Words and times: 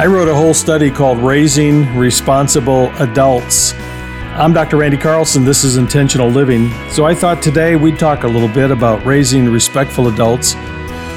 I 0.00 0.06
wrote 0.06 0.28
a 0.28 0.34
whole 0.34 0.54
study 0.54 0.90
called 0.90 1.18
Raising 1.18 1.94
Responsible 1.94 2.88
Adults. 3.02 3.74
I'm 3.74 4.54
Dr. 4.54 4.78
Randy 4.78 4.96
Carlson. 4.96 5.44
This 5.44 5.62
is 5.62 5.76
Intentional 5.76 6.30
Living. 6.30 6.70
So 6.88 7.04
I 7.04 7.14
thought 7.14 7.42
today 7.42 7.76
we'd 7.76 7.98
talk 7.98 8.22
a 8.22 8.26
little 8.26 8.48
bit 8.48 8.70
about 8.70 9.04
raising 9.04 9.52
respectful 9.52 10.08
adults. 10.08 10.54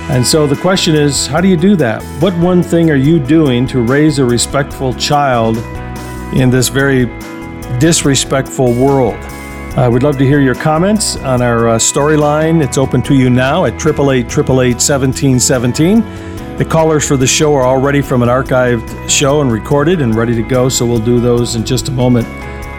And 0.10 0.28
so 0.28 0.46
the 0.46 0.58
question 0.58 0.96
is 0.96 1.26
how 1.26 1.40
do 1.40 1.48
you 1.48 1.56
do 1.56 1.78
that? 1.78 2.04
What 2.22 2.38
one 2.40 2.62
thing 2.62 2.92
are 2.92 2.98
you 2.98 3.22
doing 3.22 3.66
to 3.68 3.80
raise 3.80 4.20
a 4.20 4.26
respectful 4.26 4.94
child 4.96 5.60
in 6.36 6.50
this 6.50 6.68
very 6.68 7.06
disrespectful 7.80 8.74
world? 8.74 9.16
Uh, 9.78 9.90
we'd 9.90 10.04
love 10.04 10.18
to 10.18 10.26
hear 10.26 10.42
your 10.42 10.56
comments 10.56 11.16
on 11.16 11.42
our 11.42 11.70
uh, 11.70 11.78
storyline. 11.78 12.62
It's 12.62 12.78
open 12.78 13.02
to 13.04 13.16
you 13.16 13.30
now 13.30 13.64
at 13.64 13.76
888 13.76 14.74
1717. 14.74 16.33
The 16.58 16.66
callers 16.66 17.08
for 17.08 17.18
the 17.18 17.26
show 17.26 17.56
are 17.56 17.64
all 17.64 17.80
ready 17.80 18.00
from 18.00 18.22
an 18.22 18.30
archived 18.30 19.10
show 19.10 19.42
and 19.42 19.52
recorded 19.52 20.02
and 20.02 20.14
ready 20.14 20.36
to 20.36 20.44
go, 20.44 20.70
so 20.70 20.86
we'll 20.86 21.00
do 21.00 21.20
those 21.20 21.56
in 21.56 21.66
just 21.66 21.88
a 21.88 21.92
moment, 21.92 22.28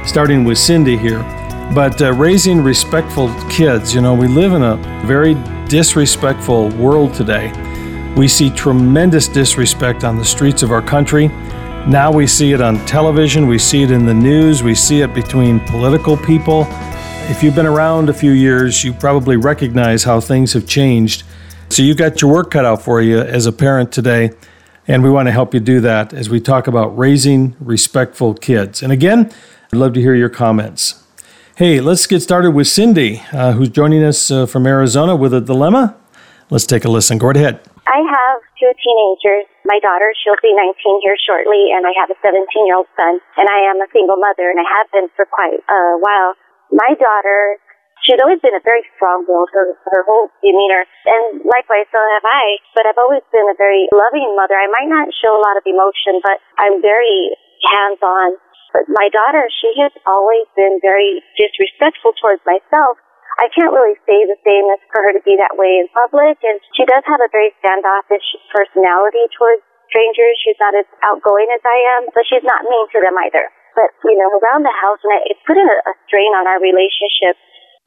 starting 0.06 0.44
with 0.44 0.58
Cindy 0.58 0.96
here. 0.96 1.18
But 1.74 2.00
uh, 2.00 2.12
raising 2.12 2.62
respectful 2.62 3.34
kids, 3.50 3.92
you 3.92 4.00
know, 4.00 4.14
we 4.14 4.28
live 4.28 4.52
in 4.52 4.62
a 4.62 4.76
very 5.06 5.34
disrespectful 5.68 6.68
world 6.76 7.14
today. 7.14 7.52
We 8.16 8.28
see 8.28 8.48
tremendous 8.48 9.26
disrespect 9.26 10.04
on 10.04 10.18
the 10.18 10.24
streets 10.24 10.62
of 10.62 10.70
our 10.70 10.82
country. 10.82 11.26
Now 11.88 12.12
we 12.12 12.28
see 12.28 12.52
it 12.52 12.60
on 12.60 12.76
television, 12.86 13.48
we 13.48 13.58
see 13.58 13.82
it 13.82 13.90
in 13.90 14.06
the 14.06 14.14
news, 14.14 14.62
we 14.62 14.76
see 14.76 15.00
it 15.00 15.12
between 15.12 15.58
political 15.58 16.16
people. 16.16 16.68
If 17.28 17.42
you've 17.42 17.56
been 17.56 17.66
around 17.66 18.08
a 18.08 18.14
few 18.14 18.30
years, 18.30 18.84
you 18.84 18.92
probably 18.92 19.36
recognize 19.36 20.04
how 20.04 20.20
things 20.20 20.52
have 20.52 20.68
changed. 20.68 21.24
So 21.74 21.82
you 21.82 21.96
got 21.96 22.22
your 22.22 22.30
work 22.30 22.52
cut 22.52 22.64
out 22.64 22.82
for 22.82 23.02
you 23.02 23.18
as 23.18 23.46
a 23.46 23.52
parent 23.52 23.90
today, 23.90 24.30
and 24.86 25.02
we 25.02 25.10
want 25.10 25.26
to 25.26 25.32
help 25.32 25.52
you 25.54 25.58
do 25.58 25.80
that 25.80 26.12
as 26.12 26.30
we 26.30 26.38
talk 26.38 26.68
about 26.68 26.96
raising 26.96 27.56
respectful 27.58 28.32
kids. 28.32 28.80
And 28.80 28.92
again, 28.92 29.34
I'd 29.72 29.82
love 29.82 29.92
to 29.94 30.00
hear 30.00 30.14
your 30.14 30.28
comments. 30.28 31.02
Hey, 31.56 31.80
let's 31.80 32.06
get 32.06 32.22
started 32.22 32.52
with 32.52 32.68
Cindy, 32.68 33.24
uh, 33.32 33.58
who's 33.58 33.70
joining 33.70 34.04
us 34.04 34.30
uh, 34.30 34.46
from 34.46 34.68
Arizona 34.68 35.16
with 35.16 35.34
a 35.34 35.40
dilemma. 35.40 35.96
Let's 36.48 36.64
take 36.64 36.84
a 36.84 36.88
listen. 36.88 37.18
Go 37.18 37.26
right 37.26 37.36
ahead. 37.36 37.58
I 37.90 38.06
have 38.06 38.38
two 38.54 38.70
teenagers. 38.78 39.50
My 39.64 39.80
daughter, 39.82 40.14
she'll 40.22 40.38
be 40.46 40.54
19 40.54 41.00
here 41.02 41.16
shortly, 41.26 41.74
and 41.74 41.84
I 41.90 41.92
have 41.98 42.08
a 42.08 42.14
17 42.22 42.38
year 42.70 42.76
old 42.76 42.86
son, 42.94 43.18
and 43.36 43.48
I 43.50 43.58
am 43.66 43.82
a 43.82 43.90
single 43.92 44.14
mother, 44.22 44.46
and 44.48 44.60
I 44.62 44.66
have 44.78 44.86
been 44.92 45.08
for 45.16 45.26
quite 45.26 45.58
a 45.58 45.98
while. 45.98 46.38
My 46.70 46.94
daughter, 46.94 47.58
she's 48.04 48.20
always 48.20 48.40
been 48.44 48.54
a 48.54 48.62
very 48.62 48.84
strong 48.94 49.24
girl, 49.26 49.48
her, 49.50 49.74
her 49.90 50.02
whole 50.06 50.30
demeanor, 50.44 50.84
and 51.08 51.42
likewise, 51.42 51.88
so 51.90 51.98
have 52.14 52.24
I, 52.24 52.60
but 52.76 52.86
I've 52.86 53.00
always 53.00 53.24
been 53.32 53.48
a 53.50 53.56
very 53.58 53.88
loving 53.90 54.28
mother. 54.38 54.54
I 54.54 54.70
might 54.70 54.88
not 54.88 55.10
show 55.18 55.32
a 55.32 55.42
lot 55.42 55.58
of 55.58 55.64
emotion, 55.64 56.20
but 56.22 56.38
I'm 56.60 56.78
very 56.84 57.34
hands 57.74 58.00
on. 58.04 58.36
But 58.76 58.90
my 58.90 59.08
daughter, 59.08 59.46
she 59.48 59.70
has 59.80 59.94
always 60.04 60.44
been 60.58 60.82
very 60.82 61.22
disrespectful 61.38 62.12
towards 62.20 62.42
myself 62.44 62.98
I 63.38 63.50
can't 63.50 63.74
really 63.74 63.98
say 64.06 64.18
the 64.30 64.38
same 64.46 64.66
as 64.70 64.78
for 64.94 65.02
her 65.02 65.12
to 65.14 65.22
be 65.26 65.34
that 65.42 65.58
way 65.58 65.82
in 65.82 65.90
public. 65.90 66.38
And 66.46 66.62
she 66.78 66.86
does 66.86 67.02
have 67.06 67.18
a 67.18 67.30
very 67.34 67.50
standoffish 67.58 68.26
personality 68.54 69.26
towards 69.34 69.62
strangers. 69.90 70.38
She's 70.46 70.58
not 70.62 70.74
as 70.78 70.86
outgoing 71.02 71.50
as 71.50 71.62
I 71.66 71.78
am, 71.98 72.02
but 72.14 72.22
she's 72.30 72.46
not 72.46 72.62
mean 72.62 72.86
to 72.94 72.98
them 73.02 73.18
either. 73.26 73.50
But, 73.74 73.90
you 74.06 74.14
know, 74.14 74.30
around 74.38 74.62
the 74.62 74.74
house, 74.74 75.02
and 75.02 75.18
it's 75.26 75.42
put 75.42 75.58
a, 75.58 75.66
a 75.66 75.92
strain 76.06 76.30
on 76.38 76.46
our 76.46 76.62
relationship. 76.62 77.34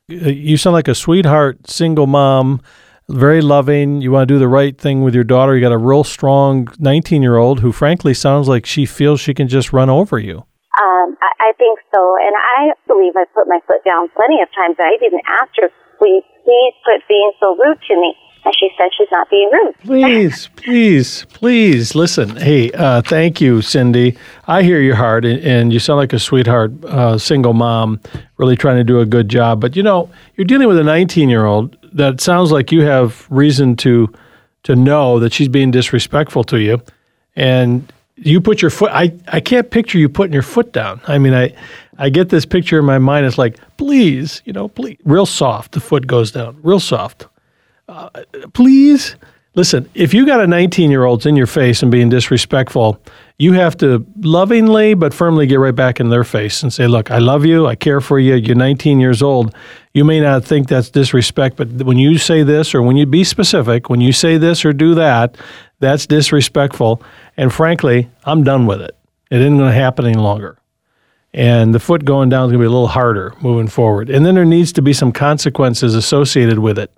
You 0.09 0.55
sound 0.55 0.71
like 0.71 0.87
a 0.87 0.95
sweetheart, 0.95 1.69
single 1.69 2.07
mom, 2.07 2.61
very 3.09 3.41
loving. 3.41 3.99
You 3.99 4.09
want 4.09 4.25
to 4.29 4.33
do 4.33 4.39
the 4.39 4.47
right 4.47 4.71
thing 4.71 5.03
with 5.03 5.13
your 5.13 5.25
daughter. 5.25 5.53
You 5.53 5.59
got 5.59 5.73
a 5.73 5.77
real 5.77 6.05
strong 6.05 6.69
19 6.79 7.21
year 7.21 7.35
old 7.35 7.59
who, 7.59 7.73
frankly, 7.73 8.13
sounds 8.13 8.47
like 8.47 8.65
she 8.65 8.85
feels 8.85 9.19
she 9.19 9.33
can 9.33 9.49
just 9.49 9.73
run 9.73 9.89
over 9.89 10.17
you. 10.17 10.47
Um, 10.79 11.17
I, 11.19 11.51
I 11.51 11.53
think 11.57 11.79
so, 11.93 12.15
and 12.23 12.31
I 12.39 12.71
believe 12.87 13.19
I 13.19 13.25
put 13.35 13.51
my 13.51 13.59
foot 13.67 13.83
down 13.83 14.07
plenty 14.15 14.39
of 14.39 14.47
times. 14.55 14.77
I 14.79 14.95
didn't 14.95 15.27
ask 15.27 15.51
her, 15.59 15.67
please, 15.99 16.23
please 16.45 16.73
quit 16.85 17.03
being 17.09 17.31
so 17.41 17.57
rude 17.57 17.79
to 17.91 17.95
me. 17.99 18.15
And 18.47 18.55
she 18.57 18.69
said 18.77 18.91
she's 18.97 19.09
not 19.11 19.29
being 19.29 19.49
rude. 19.51 19.75
Please, 19.83 20.47
please, 20.55 21.25
please 21.33 21.95
listen. 21.95 22.37
Hey, 22.37 22.71
uh, 22.71 23.01
thank 23.01 23.41
you, 23.41 23.61
Cindy. 23.61 24.17
I 24.47 24.63
hear 24.63 24.79
your 24.79 24.95
heart, 24.95 25.25
and, 25.25 25.43
and 25.43 25.73
you 25.73 25.79
sound 25.79 25.97
like 25.97 26.13
a 26.13 26.19
sweetheart, 26.19 26.71
uh, 26.85 27.17
single 27.17 27.51
mom, 27.51 27.99
really 28.37 28.55
trying 28.55 28.77
to 28.77 28.85
do 28.85 29.01
a 29.01 29.05
good 29.05 29.27
job. 29.27 29.59
But 29.59 29.75
you 29.75 29.83
know, 29.83 30.09
you're 30.37 30.45
dealing 30.45 30.69
with 30.69 30.77
a 30.77 30.83
19 30.85 31.29
year 31.29 31.45
old 31.45 31.75
that 31.91 32.21
sounds 32.21 32.53
like 32.53 32.71
you 32.71 32.83
have 32.83 33.27
reason 33.29 33.75
to 33.77 34.13
to 34.63 34.77
know 34.77 35.19
that 35.19 35.33
she's 35.33 35.49
being 35.49 35.69
disrespectful 35.69 36.45
to 36.45 36.61
you, 36.61 36.81
and 37.35 37.91
you 38.15 38.39
put 38.39 38.61
your 38.61 38.71
foot 38.71 38.91
I, 38.93 39.11
I 39.27 39.41
can't 39.41 39.69
picture 39.69 39.97
you 39.97 40.07
putting 40.07 40.33
your 40.33 40.41
foot 40.41 40.71
down 40.73 40.99
i 41.07 41.19
mean 41.19 41.35
i 41.35 41.53
i 41.99 42.09
get 42.09 42.29
this 42.29 42.47
picture 42.47 42.79
in 42.79 42.85
my 42.85 42.97
mind 42.97 43.27
it's 43.27 43.37
like 43.37 43.59
please 43.77 44.41
you 44.43 44.53
know 44.53 44.69
please 44.69 44.97
real 45.05 45.27
soft 45.27 45.73
the 45.73 45.79
foot 45.79 46.07
goes 46.07 46.31
down 46.31 46.57
real 46.63 46.79
soft 46.79 47.27
please 48.53 49.15
listen 49.55 49.89
if 49.93 50.13
you 50.13 50.25
got 50.25 50.39
a 50.39 50.47
19 50.47 50.91
year 50.91 51.05
old 51.05 51.25
in 51.25 51.35
your 51.35 51.47
face 51.47 51.81
and 51.81 51.91
being 51.91 52.09
disrespectful 52.09 53.01
you 53.39 53.53
have 53.53 53.77
to 53.77 54.05
lovingly 54.19 54.93
but 54.93 55.13
firmly 55.13 55.47
get 55.47 55.55
right 55.55 55.75
back 55.75 55.99
in 55.99 56.09
their 56.09 56.23
face 56.23 56.61
and 56.61 56.73
say 56.73 56.85
look 56.85 57.11
i 57.11 57.17
love 57.17 57.45
you 57.45 57.65
i 57.65 57.75
care 57.75 58.01
for 58.01 58.19
you 58.19 58.35
you're 58.35 58.55
19 58.55 58.99
years 58.99 59.21
old 59.21 59.55
you 59.93 60.03
may 60.03 60.19
not 60.19 60.43
think 60.43 60.67
that's 60.67 60.89
disrespect 60.89 61.55
but 61.55 61.69
when 61.83 61.97
you 61.97 62.17
say 62.17 62.43
this 62.43 62.75
or 62.75 62.81
when 62.81 62.97
you 62.97 63.05
be 63.05 63.23
specific 63.23 63.89
when 63.89 64.01
you 64.01 64.11
say 64.11 64.37
this 64.37 64.65
or 64.65 64.73
do 64.73 64.93
that 64.93 65.37
that's 65.79 66.07
disrespectful. 66.07 67.01
And 67.35 67.53
frankly, 67.53 68.09
I'm 68.23 68.43
done 68.43 68.65
with 68.65 68.81
it. 68.81 68.95
It 69.29 69.41
isn't 69.41 69.57
going 69.57 69.69
to 69.69 69.75
happen 69.75 70.05
any 70.05 70.15
longer. 70.15 70.57
And 71.33 71.75
the 71.75 71.79
foot 71.79 72.05
going 72.05 72.29
down 72.29 72.45
is 72.45 72.51
going 72.51 72.59
to 72.59 72.63
be 72.63 72.67
a 72.67 72.71
little 72.71 72.87
harder 72.87 73.33
moving 73.41 73.67
forward. 73.67 74.09
And 74.09 74.25
then 74.25 74.35
there 74.35 74.45
needs 74.45 74.71
to 74.73 74.81
be 74.81 74.93
some 74.93 75.11
consequences 75.11 75.93
associated 75.93 76.59
with 76.59 76.79
it. 76.79 76.91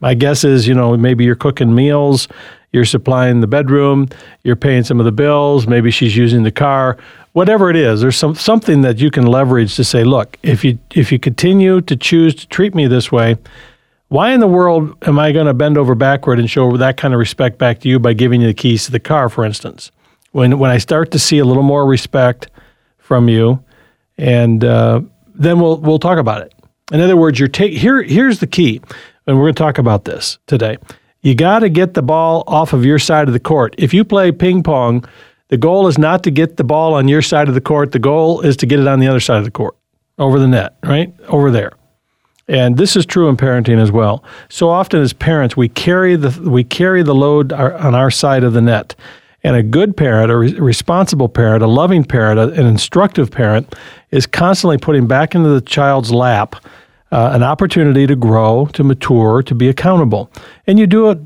My 0.00 0.14
guess 0.14 0.44
is, 0.44 0.68
you 0.68 0.74
know, 0.74 0.96
maybe 0.96 1.24
you're 1.24 1.34
cooking 1.34 1.74
meals, 1.74 2.28
you're 2.72 2.84
supplying 2.84 3.40
the 3.40 3.46
bedroom, 3.46 4.08
you're 4.44 4.56
paying 4.56 4.84
some 4.84 5.00
of 5.00 5.06
the 5.06 5.12
bills, 5.12 5.66
maybe 5.66 5.90
she's 5.90 6.16
using 6.16 6.42
the 6.42 6.50
car, 6.50 6.98
whatever 7.32 7.70
it 7.70 7.76
is. 7.76 8.00
There's 8.00 8.16
some 8.16 8.34
something 8.34 8.82
that 8.82 8.98
you 8.98 9.10
can 9.10 9.26
leverage 9.26 9.76
to 9.76 9.84
say, 9.84 10.04
look, 10.04 10.38
if 10.42 10.64
you 10.64 10.78
if 10.94 11.10
you 11.10 11.18
continue 11.18 11.80
to 11.82 11.96
choose 11.96 12.34
to 12.34 12.46
treat 12.48 12.74
me 12.74 12.86
this 12.86 13.10
way, 13.10 13.36
why 14.08 14.32
in 14.32 14.40
the 14.40 14.46
world 14.46 14.96
am 15.06 15.18
I 15.18 15.32
going 15.32 15.46
to 15.46 15.54
bend 15.54 15.78
over 15.78 15.94
backward 15.94 16.38
and 16.38 16.50
show 16.50 16.76
that 16.76 16.96
kind 16.96 17.14
of 17.14 17.18
respect 17.18 17.58
back 17.58 17.80
to 17.80 17.88
you 17.88 17.98
by 17.98 18.12
giving 18.12 18.40
you 18.40 18.46
the 18.46 18.54
keys 18.54 18.84
to 18.86 18.92
the 18.92 19.00
car, 19.00 19.28
for 19.28 19.44
instance? 19.44 19.90
When 20.32 20.58
when 20.58 20.70
I 20.70 20.78
start 20.78 21.10
to 21.12 21.18
see 21.18 21.38
a 21.38 21.44
little 21.44 21.62
more 21.62 21.86
respect 21.86 22.50
from 22.98 23.28
you, 23.28 23.62
and 24.18 24.64
uh, 24.64 25.00
then 25.34 25.60
we'll 25.60 25.78
we'll 25.78 25.98
talk 25.98 26.18
about 26.18 26.42
it. 26.42 26.52
In 26.92 27.00
other 27.00 27.16
words, 27.16 27.38
you're 27.38 27.48
take 27.48 27.72
here. 27.72 28.02
Here's 28.02 28.38
the 28.38 28.46
key, 28.46 28.80
and 29.26 29.36
we're 29.36 29.44
going 29.44 29.54
to 29.54 29.62
talk 29.62 29.78
about 29.78 30.04
this 30.04 30.38
today. 30.46 30.76
You 31.22 31.34
got 31.34 31.60
to 31.60 31.68
get 31.68 31.94
the 31.94 32.02
ball 32.02 32.44
off 32.46 32.72
of 32.72 32.84
your 32.84 32.98
side 32.98 33.26
of 33.28 33.32
the 33.32 33.40
court. 33.40 33.74
If 33.78 33.92
you 33.92 34.04
play 34.04 34.30
ping 34.30 34.62
pong, 34.62 35.04
the 35.48 35.56
goal 35.56 35.86
is 35.86 35.98
not 35.98 36.22
to 36.24 36.30
get 36.30 36.56
the 36.56 36.64
ball 36.64 36.94
on 36.94 37.08
your 37.08 37.22
side 37.22 37.48
of 37.48 37.54
the 37.54 37.60
court. 37.60 37.92
The 37.92 37.98
goal 37.98 38.40
is 38.40 38.56
to 38.58 38.66
get 38.66 38.78
it 38.78 38.86
on 38.86 39.00
the 39.00 39.08
other 39.08 39.20
side 39.20 39.38
of 39.38 39.44
the 39.44 39.50
court, 39.50 39.76
over 40.18 40.38
the 40.38 40.48
net, 40.48 40.76
right 40.84 41.12
over 41.28 41.50
there. 41.50 41.72
And 42.48 42.76
this 42.76 42.94
is 42.94 43.04
true 43.04 43.28
in 43.28 43.36
parenting 43.36 43.80
as 43.80 43.90
well. 43.90 44.22
So 44.48 44.68
often 44.68 45.00
as 45.00 45.12
parents, 45.12 45.56
we 45.56 45.68
carry 45.68 46.14
the 46.14 46.48
we 46.48 46.62
carry 46.62 47.02
the 47.02 47.14
load 47.14 47.52
on 47.52 47.94
our 47.94 48.10
side 48.10 48.44
of 48.44 48.52
the 48.52 48.60
net. 48.60 48.94
And 49.42 49.54
a 49.54 49.62
good 49.62 49.96
parent, 49.96 50.30
a 50.30 50.36
responsible 50.36 51.28
parent, 51.28 51.62
a 51.62 51.68
loving 51.68 52.04
parent, 52.04 52.40
an 52.40 52.66
instructive 52.66 53.30
parent 53.30 53.76
is 54.10 54.26
constantly 54.26 54.78
putting 54.78 55.06
back 55.06 55.34
into 55.34 55.48
the 55.50 55.60
child's 55.60 56.10
lap 56.10 56.56
uh, 57.12 57.30
an 57.32 57.42
opportunity 57.42 58.06
to 58.06 58.16
grow, 58.16 58.66
to 58.72 58.84
mature, 58.84 59.42
to 59.42 59.54
be 59.54 59.68
accountable. 59.68 60.30
And 60.66 60.78
you 60.78 60.86
do 60.86 61.10
it 61.10 61.18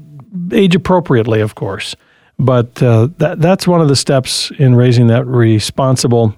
age 0.53 0.75
appropriately, 0.75 1.41
of 1.41 1.55
course. 1.55 1.97
But 2.39 2.83
uh, 2.83 3.09
that, 3.19 3.41
that's 3.41 3.67
one 3.67 3.81
of 3.81 3.89
the 3.89 3.97
steps 3.97 4.51
in 4.59 4.75
raising 4.75 5.09
that 5.09 5.27
responsible 5.27 6.35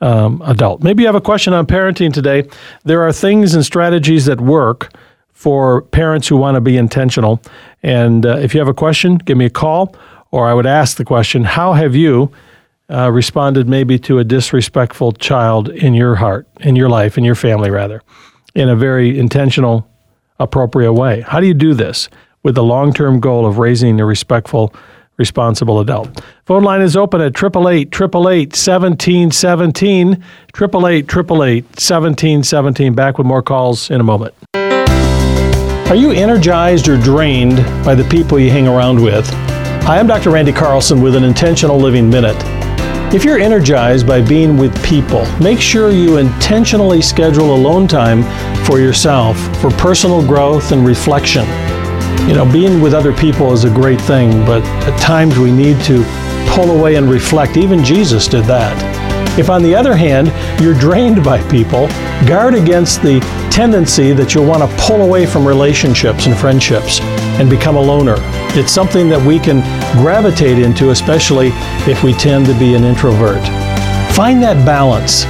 um, 0.00 0.42
adult. 0.44 0.82
Maybe 0.82 1.02
you 1.02 1.06
have 1.06 1.14
a 1.14 1.20
question 1.20 1.52
on 1.52 1.66
parenting 1.66 2.12
today. 2.12 2.48
There 2.84 3.02
are 3.02 3.12
things 3.12 3.54
and 3.54 3.64
strategies 3.64 4.26
that 4.26 4.40
work 4.40 4.92
for 5.32 5.82
parents 5.82 6.28
who 6.28 6.36
want 6.36 6.56
to 6.56 6.60
be 6.60 6.76
intentional. 6.76 7.40
And 7.82 8.26
uh, 8.26 8.38
if 8.38 8.54
you 8.54 8.60
have 8.60 8.68
a 8.68 8.74
question, 8.74 9.18
give 9.18 9.36
me 9.36 9.44
a 9.44 9.50
call, 9.50 9.94
or 10.30 10.48
I 10.48 10.54
would 10.54 10.66
ask 10.66 10.96
the 10.96 11.04
question 11.04 11.44
How 11.44 11.74
have 11.74 11.94
you 11.94 12.32
uh, 12.90 13.10
responded 13.10 13.68
maybe 13.68 13.98
to 14.00 14.18
a 14.18 14.24
disrespectful 14.24 15.12
child 15.12 15.68
in 15.68 15.94
your 15.94 16.16
heart, 16.16 16.48
in 16.60 16.76
your 16.76 16.88
life, 16.88 17.16
in 17.16 17.24
your 17.24 17.34
family, 17.34 17.70
rather, 17.70 18.02
in 18.54 18.68
a 18.68 18.76
very 18.76 19.18
intentional, 19.18 19.88
appropriate 20.38 20.92
way? 20.92 21.20
How 21.22 21.40
do 21.40 21.46
you 21.46 21.54
do 21.54 21.74
this 21.74 22.08
with 22.42 22.54
the 22.54 22.62
long 22.62 22.92
term 22.92 23.20
goal 23.20 23.46
of 23.46 23.58
raising 23.58 24.00
a 24.00 24.06
respectful 24.06 24.72
responsible 25.16 25.80
adult. 25.80 26.22
Phone 26.44 26.64
line 26.64 26.80
is 26.80 26.96
open 26.96 27.20
at 27.20 27.36
888 27.36 27.88
888 27.88 28.48
1717. 28.50 30.12
888 30.12 31.04
888 31.04 31.64
1717. 31.64 32.94
Back 32.94 33.18
with 33.18 33.26
more 33.26 33.42
calls 33.42 33.90
in 33.90 34.00
a 34.00 34.04
moment. 34.04 34.34
Are 35.90 35.96
you 35.96 36.10
energized 36.10 36.88
or 36.88 36.96
drained 36.96 37.58
by 37.84 37.94
the 37.94 38.04
people 38.04 38.38
you 38.40 38.50
hang 38.50 38.66
around 38.66 39.02
with? 39.02 39.28
Hi, 39.84 39.98
I'm 39.98 40.06
Dr. 40.06 40.30
Randy 40.30 40.52
Carlson 40.52 41.02
with 41.02 41.14
an 41.14 41.24
Intentional 41.24 41.78
Living 41.78 42.08
Minute. 42.08 42.36
If 43.14 43.24
you're 43.24 43.38
energized 43.38 44.08
by 44.08 44.22
being 44.22 44.56
with 44.56 44.74
people, 44.84 45.24
make 45.38 45.60
sure 45.60 45.92
you 45.92 46.16
intentionally 46.16 47.00
schedule 47.00 47.54
alone 47.54 47.86
time 47.86 48.24
for 48.64 48.80
yourself 48.80 49.38
for 49.60 49.70
personal 49.70 50.20
growth 50.26 50.72
and 50.72 50.84
reflection. 50.84 51.44
You 52.26 52.34
know, 52.34 52.44
being 52.50 52.80
with 52.80 52.92
other 52.92 53.12
people 53.12 53.52
is 53.52 53.62
a 53.62 53.70
great 53.70 54.00
thing, 54.00 54.44
but 54.44 54.64
at 54.64 55.00
times 55.00 55.38
we 55.38 55.52
need 55.52 55.80
to 55.84 56.02
pull 56.48 56.76
away 56.76 56.96
and 56.96 57.08
reflect. 57.08 57.56
Even 57.56 57.84
Jesus 57.84 58.26
did 58.26 58.46
that. 58.46 59.38
If, 59.38 59.48
on 59.48 59.62
the 59.62 59.76
other 59.76 59.94
hand, 59.94 60.32
you're 60.60 60.74
drained 60.80 61.22
by 61.22 61.40
people, 61.48 61.86
guard 62.26 62.54
against 62.54 63.00
the 63.00 63.20
tendency 63.48 64.12
that 64.12 64.34
you'll 64.34 64.48
want 64.48 64.68
to 64.68 64.76
pull 64.76 65.02
away 65.02 65.24
from 65.24 65.46
relationships 65.46 66.26
and 66.26 66.36
friendships 66.36 66.98
and 67.40 67.50
become 67.50 67.76
a 67.76 67.80
loner. 67.80 68.16
It's 68.58 68.72
something 68.72 69.08
that 69.08 69.20
we 69.20 69.38
can 69.38 69.60
gravitate 70.00 70.58
into, 70.58 70.90
especially 70.90 71.50
if 71.90 72.02
we 72.02 72.12
tend 72.12 72.46
to 72.46 72.58
be 72.58 72.74
an 72.74 72.84
introvert. 72.84 73.42
Find 74.14 74.42
that 74.42 74.64
balance. 74.64 75.24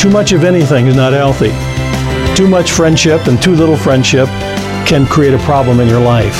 Too 0.00 0.10
much 0.10 0.32
of 0.32 0.44
anything 0.44 0.86
is 0.86 0.96
not 0.96 1.12
healthy. 1.12 1.52
Too 2.34 2.48
much 2.48 2.72
friendship 2.72 3.26
and 3.26 3.40
too 3.40 3.54
little 3.54 3.76
friendship 3.76 4.28
can 4.86 5.06
create 5.06 5.34
a 5.34 5.38
problem 5.38 5.80
in 5.80 5.88
your 5.88 6.00
life. 6.00 6.34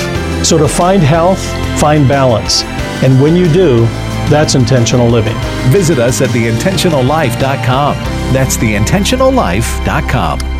So, 0.44 0.58
to 0.58 0.68
find 0.68 1.02
health, 1.02 1.42
find 1.80 2.06
balance. 2.08 2.62
And 3.02 3.22
when 3.22 3.36
you 3.36 3.50
do, 3.52 3.86
that's 4.28 4.54
intentional 4.54 5.08
living. 5.08 5.36
Visit 5.70 5.98
us 5.98 6.20
at 6.20 6.30
theintentionallife.com. 6.30 7.96
That's 8.32 8.56
theintentionallife.com. 8.56 10.53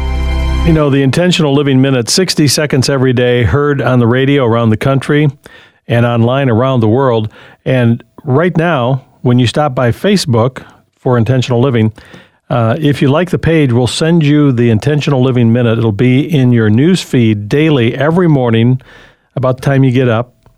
You 0.65 0.73
know, 0.73 0.89
the 0.89 1.03
Intentional 1.03 1.53
Living 1.53 1.83
Minute, 1.83 2.09
60 2.09 2.49
seconds 2.49 2.89
every 2.89 3.13
day, 3.13 3.43
heard 3.43 3.83
on 3.83 3.99
the 3.99 4.07
radio 4.07 4.47
around 4.47 4.71
the 4.71 4.79
country 4.79 5.29
and 5.87 6.07
online 6.07 6.49
around 6.49 6.81
the 6.81 6.89
world. 6.89 7.31
And 7.67 8.03
right 8.25 8.57
now, 8.57 9.07
when 9.21 9.39
you 9.39 9.47
stop 9.47 9.75
by 9.75 9.91
Facebook 9.91 10.67
for 10.93 11.19
Intentional 11.19 11.61
Living, 11.61 11.93
uh, 12.49 12.79
if 12.81 13.03
you 13.03 13.09
like 13.09 13.29
the 13.29 13.39
page, 13.39 13.75
we'll 13.75 13.87
send 13.87 14.25
you 14.25 14.53
the 14.53 14.71
Intentional 14.71 15.23
Living 15.23 15.53
Minute. 15.53 15.77
It'll 15.77 15.93
be 15.93 16.25
in 16.25 16.51
your 16.51 16.71
news 16.71 17.03
feed 17.03 17.47
daily, 17.47 17.95
every 17.95 18.27
morning, 18.27 18.81
about 19.37 19.59
the 19.59 19.63
time 19.63 19.85
you 19.85 19.91
get 19.91 20.09
up. 20.09 20.49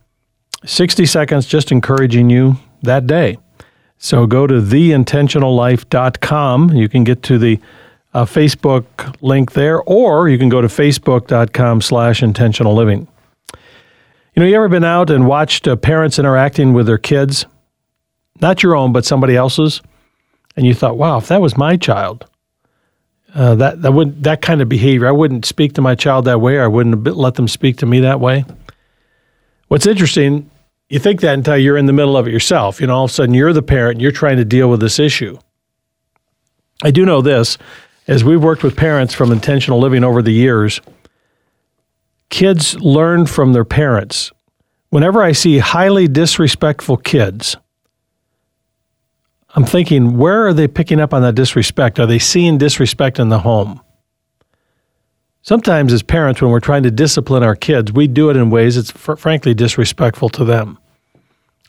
60 0.64 1.04
seconds 1.04 1.46
just 1.46 1.72
encouraging 1.72 2.30
you 2.30 2.58
that 2.80 3.08
day. 3.08 3.38
So 3.98 4.28
go 4.28 4.46
to 4.46 4.60
theintentionallife.com. 4.60 6.74
You 6.74 6.88
can 6.88 7.02
get 7.02 7.24
to 7.24 7.38
the 7.38 7.58
uh, 8.16 8.24
Facebook 8.24 9.14
link 9.20 9.52
there, 9.52 9.82
or 9.82 10.26
you 10.30 10.38
can 10.38 10.48
go 10.48 10.62
to 10.62 10.68
facebook.com 10.68 11.82
slash 11.82 12.22
intentional 12.22 12.74
living. 12.74 13.06
You 14.34 14.40
know, 14.42 14.46
you 14.46 14.56
ever 14.56 14.70
been 14.70 14.84
out 14.84 15.10
and 15.10 15.26
watched 15.26 15.68
uh, 15.68 15.76
parents 15.76 16.18
interacting 16.18 16.72
with 16.72 16.86
their 16.86 16.96
kids? 16.96 17.44
Not 18.40 18.62
your 18.62 18.74
own, 18.74 18.94
but 18.94 19.04
somebody 19.04 19.36
else's? 19.36 19.82
And 20.56 20.64
you 20.64 20.72
thought, 20.72 20.96
wow, 20.96 21.18
if 21.18 21.28
that 21.28 21.42
was 21.42 21.58
my 21.58 21.76
child, 21.76 22.24
uh, 23.34 23.54
that, 23.56 23.82
that, 23.82 23.92
would, 23.92 24.24
that 24.24 24.40
kind 24.40 24.62
of 24.62 24.68
behavior, 24.70 25.06
I 25.06 25.12
wouldn't 25.12 25.44
speak 25.44 25.74
to 25.74 25.82
my 25.82 25.94
child 25.94 26.24
that 26.24 26.40
way, 26.40 26.56
or 26.56 26.62
I 26.62 26.68
wouldn't 26.68 27.04
let 27.04 27.34
them 27.34 27.48
speak 27.48 27.76
to 27.78 27.86
me 27.86 28.00
that 28.00 28.18
way. 28.18 28.46
What's 29.68 29.86
interesting, 29.86 30.50
you 30.88 30.98
think 30.98 31.20
that 31.20 31.34
until 31.34 31.58
you're 31.58 31.76
in 31.76 31.84
the 31.84 31.92
middle 31.92 32.16
of 32.16 32.26
it 32.26 32.30
yourself. 32.30 32.80
You 32.80 32.86
know, 32.86 32.96
all 32.96 33.04
of 33.04 33.10
a 33.10 33.12
sudden 33.12 33.34
you're 33.34 33.52
the 33.52 33.60
parent 33.60 33.96
and 33.96 34.02
you're 34.02 34.10
trying 34.10 34.38
to 34.38 34.44
deal 34.46 34.70
with 34.70 34.80
this 34.80 34.98
issue. 34.98 35.38
I 36.82 36.90
do 36.90 37.04
know 37.04 37.20
this, 37.20 37.58
as 38.08 38.24
we've 38.24 38.42
worked 38.42 38.62
with 38.62 38.76
parents 38.76 39.14
from 39.14 39.32
intentional 39.32 39.80
living 39.80 40.04
over 40.04 40.22
the 40.22 40.32
years, 40.32 40.80
kids 42.30 42.78
learn 42.80 43.26
from 43.26 43.52
their 43.52 43.64
parents. 43.64 44.32
Whenever 44.90 45.22
I 45.22 45.32
see 45.32 45.58
highly 45.58 46.06
disrespectful 46.06 46.96
kids, 46.96 47.56
I'm 49.54 49.64
thinking, 49.64 50.18
where 50.18 50.46
are 50.46 50.52
they 50.52 50.68
picking 50.68 51.00
up 51.00 51.14
on 51.14 51.22
that 51.22 51.34
disrespect? 51.34 51.98
Are 51.98 52.06
they 52.06 52.18
seeing 52.18 52.58
disrespect 52.58 53.18
in 53.18 53.30
the 53.30 53.40
home? 53.40 53.80
Sometimes, 55.42 55.92
as 55.92 56.02
parents, 56.02 56.42
when 56.42 56.50
we're 56.50 56.60
trying 56.60 56.82
to 56.82 56.90
discipline 56.90 57.42
our 57.42 57.56
kids, 57.56 57.92
we 57.92 58.06
do 58.06 58.30
it 58.30 58.36
in 58.36 58.50
ways 58.50 58.76
that's 58.76 58.90
fr- 58.90 59.14
frankly 59.14 59.54
disrespectful 59.54 60.28
to 60.30 60.44
them. 60.44 60.78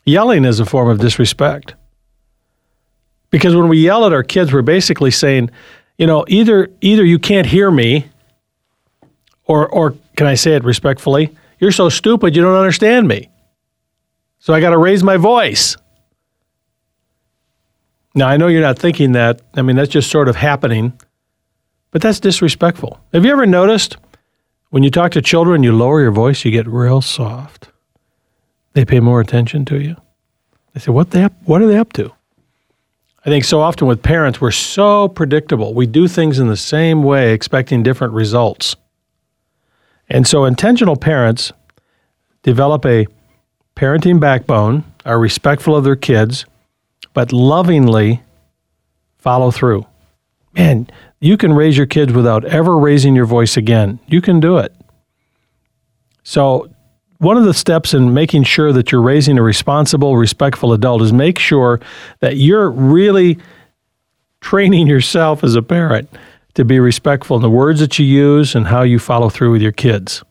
Yelling 0.04 0.44
is 0.44 0.60
a 0.60 0.66
form 0.66 0.88
of 0.88 0.98
disrespect. 0.98 1.74
Because 3.30 3.54
when 3.54 3.68
we 3.68 3.78
yell 3.78 4.04
at 4.04 4.12
our 4.12 4.22
kids, 4.22 4.52
we're 4.52 4.62
basically 4.62 5.10
saying, 5.10 5.50
you 5.98 6.06
know, 6.06 6.24
either 6.28 6.70
either 6.80 7.04
you 7.04 7.18
can't 7.18 7.46
hear 7.46 7.70
me, 7.70 8.06
or 9.44 9.68
or 9.68 9.94
can 10.16 10.26
I 10.26 10.34
say 10.34 10.54
it 10.54 10.64
respectfully? 10.64 11.36
You're 11.58 11.72
so 11.72 11.88
stupid 11.88 12.34
you 12.36 12.42
don't 12.42 12.56
understand 12.56 13.08
me. 13.08 13.28
So 14.38 14.54
I 14.54 14.60
got 14.60 14.70
to 14.70 14.78
raise 14.78 15.02
my 15.02 15.16
voice. 15.16 15.76
Now 18.14 18.28
I 18.28 18.36
know 18.36 18.46
you're 18.46 18.62
not 18.62 18.78
thinking 18.78 19.12
that. 19.12 19.42
I 19.54 19.62
mean, 19.62 19.76
that's 19.76 19.90
just 19.90 20.10
sort 20.10 20.28
of 20.28 20.36
happening. 20.36 20.92
But 21.90 22.02
that's 22.02 22.20
disrespectful. 22.20 23.00
Have 23.12 23.24
you 23.24 23.32
ever 23.32 23.46
noticed 23.46 23.96
when 24.70 24.82
you 24.82 24.90
talk 24.90 25.12
to 25.12 25.22
children, 25.22 25.62
you 25.62 25.72
lower 25.72 26.02
your 26.02 26.10
voice, 26.10 26.44
you 26.44 26.50
get 26.50 26.66
real 26.66 27.00
soft? 27.00 27.70
They 28.74 28.84
pay 28.84 29.00
more 29.00 29.20
attention 29.20 29.64
to 29.66 29.80
you. 29.80 29.96
They 30.74 30.80
say, 30.80 30.92
what, 30.92 31.10
they 31.10 31.24
up, 31.24 31.32
what 31.44 31.62
are 31.62 31.66
they 31.66 31.78
up 31.78 31.92
to? 31.94 32.12
I 33.24 33.30
think 33.30 33.44
so 33.44 33.60
often 33.60 33.88
with 33.88 34.02
parents, 34.02 34.40
we're 34.40 34.50
so 34.50 35.08
predictable. 35.08 35.74
We 35.74 35.86
do 35.86 36.06
things 36.08 36.38
in 36.38 36.48
the 36.48 36.56
same 36.56 37.02
way, 37.02 37.32
expecting 37.32 37.82
different 37.82 38.12
results. 38.12 38.76
And 40.08 40.26
so 40.26 40.44
intentional 40.44 40.96
parents 40.96 41.52
develop 42.42 42.86
a 42.86 43.06
parenting 43.76 44.20
backbone, 44.20 44.84
are 45.04 45.18
respectful 45.18 45.76
of 45.76 45.84
their 45.84 45.96
kids, 45.96 46.44
but 47.12 47.32
lovingly 47.32 48.22
follow 49.18 49.50
through. 49.50 49.84
Man, 50.54 50.88
you 51.20 51.36
can 51.36 51.52
raise 51.52 51.76
your 51.76 51.86
kids 51.86 52.12
without 52.12 52.44
ever 52.44 52.78
raising 52.78 53.14
your 53.14 53.26
voice 53.26 53.56
again. 53.56 53.98
You 54.06 54.20
can 54.20 54.40
do 54.40 54.58
it. 54.58 54.74
So, 56.22 56.68
one 57.18 57.36
of 57.36 57.44
the 57.44 57.54
steps 57.54 57.94
in 57.94 58.14
making 58.14 58.44
sure 58.44 58.72
that 58.72 58.92
you're 58.92 59.02
raising 59.02 59.38
a 59.38 59.42
responsible, 59.42 60.16
respectful 60.16 60.72
adult 60.72 61.02
is 61.02 61.12
make 61.12 61.38
sure 61.38 61.80
that 62.20 62.36
you're 62.36 62.70
really 62.70 63.38
training 64.40 64.86
yourself 64.86 65.42
as 65.42 65.56
a 65.56 65.62
parent 65.62 66.08
to 66.54 66.64
be 66.64 66.78
respectful 66.78 67.36
in 67.36 67.42
the 67.42 67.50
words 67.50 67.80
that 67.80 67.98
you 67.98 68.06
use 68.06 68.54
and 68.54 68.68
how 68.68 68.82
you 68.82 68.98
follow 68.98 69.28
through 69.28 69.52
with 69.52 69.62
your 69.62 69.72
kids. 69.72 70.22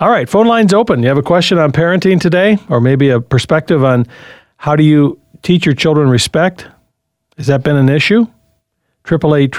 All 0.00 0.10
right, 0.10 0.28
phone 0.28 0.46
lines 0.46 0.72
open. 0.72 1.02
You 1.02 1.08
have 1.08 1.18
a 1.18 1.22
question 1.22 1.58
on 1.58 1.70
parenting 1.70 2.20
today, 2.20 2.58
or 2.68 2.80
maybe 2.80 3.10
a 3.10 3.20
perspective 3.20 3.84
on 3.84 4.06
how 4.56 4.74
do 4.74 4.82
you 4.82 5.20
teach 5.42 5.66
your 5.66 5.74
children 5.74 6.08
respect? 6.08 6.66
Has 7.36 7.46
that 7.46 7.62
been 7.62 7.76
an 7.76 7.88
issue? 7.88 8.26
888 9.06 9.52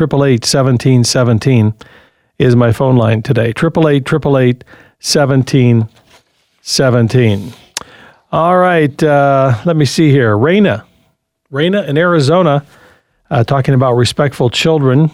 1717 0.43 1.73
is 2.39 2.55
my 2.55 2.71
phone 2.71 2.95
line 2.95 3.21
today. 3.21 3.50
888 3.50 4.63
1717. 5.03 7.53
All 8.31 8.57
right, 8.57 9.03
uh, 9.03 9.53
let 9.65 9.75
me 9.75 9.83
see 9.86 10.10
here. 10.10 10.36
Raina. 10.38 10.86
Raina 11.51 11.86
in 11.88 11.98
Arizona, 11.98 12.65
uh, 13.29 13.43
talking 13.43 13.74
about 13.75 13.93
respectful 13.93 14.50
children, 14.50 15.12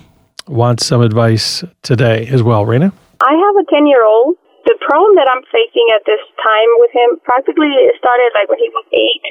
wants 0.48 0.86
some 0.86 1.02
advice 1.02 1.66
today 1.82 2.28
as 2.28 2.42
well. 2.44 2.66
Raina? 2.66 2.94
I 3.20 3.34
have 3.34 3.56
a 3.58 3.66
10 3.70 3.88
year 3.88 4.06
old. 4.06 4.38
The 4.66 4.78
problem 4.86 5.16
that 5.16 5.28
I'm 5.34 5.42
facing 5.52 5.88
at 5.96 6.06
this 6.06 6.22
time 6.38 6.70
with 6.78 6.92
him 6.92 7.20
practically 7.24 7.74
started 7.98 8.32
like 8.36 8.48
when 8.48 8.60
he 8.60 8.70
was 8.70 8.86
eight 8.94 9.24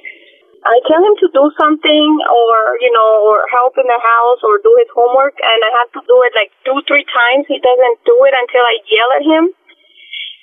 I 0.66 0.74
tell 0.90 0.98
him 0.98 1.14
to 1.22 1.28
do 1.30 1.44
something 1.54 2.08
or, 2.26 2.54
you 2.82 2.90
know, 2.90 3.30
or 3.30 3.46
help 3.54 3.78
in 3.78 3.86
the 3.86 4.00
house 4.02 4.42
or 4.42 4.58
do 4.58 4.74
his 4.82 4.90
homework 4.90 5.38
and 5.38 5.58
I 5.62 5.70
have 5.78 5.90
to 5.94 6.02
do 6.02 6.16
it 6.26 6.34
like 6.34 6.50
two, 6.66 6.82
three 6.90 7.06
times. 7.06 7.46
He 7.46 7.62
doesn't 7.62 7.98
do 8.02 8.16
it 8.26 8.34
until 8.34 8.64
I 8.66 8.74
yell 8.90 9.10
at 9.14 9.24
him. 9.24 9.44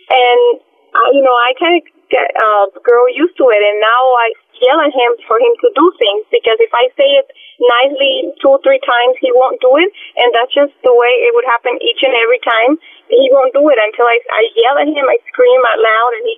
And, 0.10 0.42
uh, 0.94 1.10
you 1.14 1.22
know, 1.22 1.34
I 1.34 1.54
kind 1.58 1.76
of 1.80 1.84
get, 2.10 2.30
uh, 2.38 2.66
grow 2.86 3.10
used 3.14 3.36
to 3.38 3.46
it 3.50 3.62
and 3.62 3.78
now 3.82 4.04
I 4.22 4.28
yell 4.62 4.80
at 4.80 4.94
him 4.94 5.12
for 5.28 5.38
him 5.42 5.54
to 5.62 5.68
do 5.76 5.86
things 6.00 6.24
because 6.32 6.58
if 6.62 6.72
I 6.72 6.88
say 6.96 7.10
it 7.20 7.28
nicely 7.60 8.32
two, 8.40 8.56
three 8.64 8.80
times, 8.84 9.16
he 9.20 9.32
won't 9.36 9.60
do 9.60 9.76
it. 9.80 9.90
And 10.20 10.32
that's 10.36 10.54
just 10.54 10.76
the 10.84 10.94
way 10.94 11.12
it 11.28 11.32
would 11.36 11.48
happen 11.48 11.76
each 11.82 12.02
and 12.04 12.16
every 12.16 12.42
time. 12.44 12.80
He 13.10 13.28
won't 13.32 13.54
do 13.56 13.64
it 13.68 13.80
until 13.80 14.08
I, 14.08 14.18
I 14.32 14.42
yell 14.56 14.78
at 14.80 14.88
him, 14.88 15.06
I 15.06 15.18
scream 15.30 15.62
out 15.66 15.80
loud 15.80 16.12
and 16.20 16.26
he, 16.30 16.36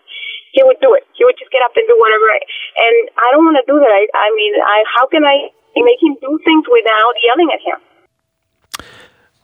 he 0.58 0.62
would 0.66 0.80
do 0.82 0.94
it. 0.98 1.06
He 1.14 1.26
would 1.26 1.38
just 1.38 1.52
get 1.52 1.62
up 1.64 1.76
and 1.76 1.86
do 1.86 1.98
whatever. 2.00 2.28
I, 2.32 2.40
and 2.82 2.96
I 3.18 3.28
don't 3.34 3.46
want 3.46 3.60
to 3.62 3.68
do 3.68 3.78
that. 3.78 3.92
I, 3.92 4.04
I 4.16 4.28
mean, 4.34 4.54
I 4.58 4.78
how 4.98 5.06
can 5.08 5.24
I 5.24 5.52
make 5.78 6.02
him 6.02 6.18
do 6.18 6.32
things 6.42 6.66
without 6.66 7.14
yelling 7.22 7.50
at 7.54 7.62
him? 7.62 7.80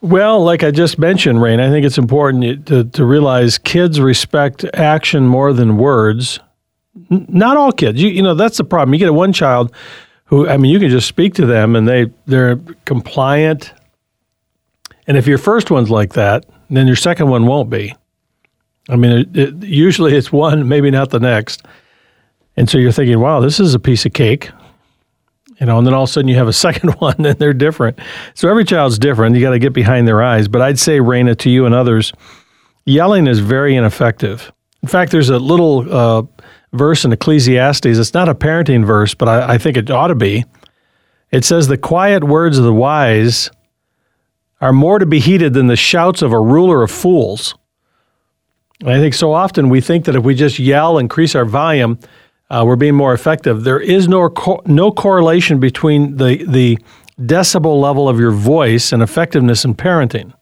Well, 0.04 0.44
like 0.44 0.62
I 0.62 0.70
just 0.70 0.98
mentioned, 0.98 1.40
Rain, 1.40 1.60
I 1.60 1.70
think 1.70 1.86
it's 1.86 1.96
important 1.96 2.66
to, 2.66 2.84
to 2.84 3.06
realize 3.06 3.56
kids 3.56 3.98
respect 3.98 4.62
action 4.74 5.26
more 5.26 5.54
than 5.54 5.78
words. 5.78 6.38
N- 7.10 7.24
not 7.30 7.56
all 7.56 7.72
kids. 7.72 8.02
You, 8.02 8.10
you 8.10 8.22
know, 8.22 8.34
that's 8.34 8.58
the 8.58 8.64
problem. 8.64 8.92
You 8.92 8.98
get 8.98 9.08
a 9.08 9.14
one 9.14 9.32
child 9.32 9.74
who, 10.26 10.46
I 10.46 10.58
mean, 10.58 10.70
you 10.70 10.78
can 10.78 10.90
just 10.90 11.08
speak 11.08 11.32
to 11.36 11.46
them 11.46 11.74
and 11.74 11.88
they, 11.88 12.12
they're 12.26 12.56
compliant. 12.84 13.72
And 15.06 15.16
if 15.16 15.26
your 15.26 15.38
first 15.38 15.70
one's 15.70 15.88
like 15.88 16.12
that, 16.12 16.44
then 16.68 16.86
your 16.86 16.96
second 16.96 17.30
one 17.30 17.46
won't 17.46 17.70
be. 17.70 17.96
I 18.90 18.96
mean, 18.96 19.12
it, 19.12 19.34
it, 19.34 19.62
usually 19.62 20.14
it's 20.14 20.30
one, 20.30 20.68
maybe 20.68 20.90
not 20.90 21.08
the 21.08 21.20
next. 21.20 21.64
And 22.58 22.68
so 22.68 22.76
you're 22.76 22.92
thinking, 22.92 23.20
wow, 23.20 23.40
this 23.40 23.58
is 23.58 23.72
a 23.72 23.78
piece 23.78 24.04
of 24.04 24.12
cake. 24.12 24.50
You 25.60 25.66
know, 25.66 25.78
and 25.78 25.86
then 25.86 25.94
all 25.94 26.04
of 26.04 26.08
a 26.08 26.12
sudden 26.12 26.28
you 26.28 26.36
have 26.36 26.48
a 26.48 26.52
second 26.66 26.94
one 26.94 27.24
and 27.24 27.38
they're 27.38 27.52
different. 27.52 27.98
So 28.34 28.48
every 28.48 28.64
child's 28.64 28.98
different. 28.98 29.36
You 29.36 29.42
got 29.42 29.50
to 29.50 29.58
get 29.58 29.72
behind 29.72 30.08
their 30.08 30.22
eyes. 30.22 30.48
But 30.48 30.62
I'd 30.62 30.78
say, 30.78 30.98
Raina, 30.98 31.36
to 31.38 31.50
you 31.50 31.66
and 31.66 31.74
others, 31.74 32.12
yelling 32.84 33.26
is 33.26 33.40
very 33.40 33.76
ineffective. 33.76 34.52
In 34.82 34.88
fact, 34.88 35.12
there's 35.12 35.30
a 35.30 35.38
little 35.38 35.92
uh, 35.92 36.22
verse 36.72 37.04
in 37.04 37.12
Ecclesiastes. 37.12 37.86
It's 37.86 38.14
not 38.14 38.28
a 38.28 38.34
parenting 38.34 38.84
verse, 38.84 39.14
but 39.14 39.28
I, 39.28 39.54
I 39.54 39.58
think 39.58 39.76
it 39.76 39.90
ought 39.90 40.08
to 40.08 40.14
be. 40.14 40.44
It 41.30 41.44
says, 41.44 41.68
The 41.68 41.78
quiet 41.78 42.24
words 42.24 42.58
of 42.58 42.64
the 42.64 42.74
wise 42.74 43.50
are 44.60 44.72
more 44.72 44.98
to 44.98 45.06
be 45.06 45.20
heeded 45.20 45.54
than 45.54 45.66
the 45.66 45.76
shouts 45.76 46.22
of 46.22 46.32
a 46.32 46.40
ruler 46.40 46.82
of 46.82 46.90
fools. 46.90 47.54
And 48.80 48.90
I 48.90 48.98
think 48.98 49.14
so 49.14 49.32
often 49.32 49.68
we 49.68 49.80
think 49.80 50.04
that 50.04 50.16
if 50.16 50.24
we 50.24 50.34
just 50.34 50.58
yell, 50.58 50.98
increase 50.98 51.34
our 51.34 51.44
volume, 51.44 51.98
uh, 52.54 52.64
we're 52.64 52.76
being 52.76 52.94
more 52.94 53.12
effective. 53.12 53.64
There 53.64 53.80
is 53.80 54.06
no 54.06 54.28
co- 54.28 54.62
no 54.64 54.92
correlation 54.92 55.58
between 55.58 56.18
the 56.18 56.44
the 56.44 56.78
decibel 57.20 57.80
level 57.80 58.08
of 58.08 58.20
your 58.20 58.30
voice 58.30 58.92
and 58.92 59.02
effectiveness 59.02 59.64
in 59.64 59.74
parenting. 59.74 60.32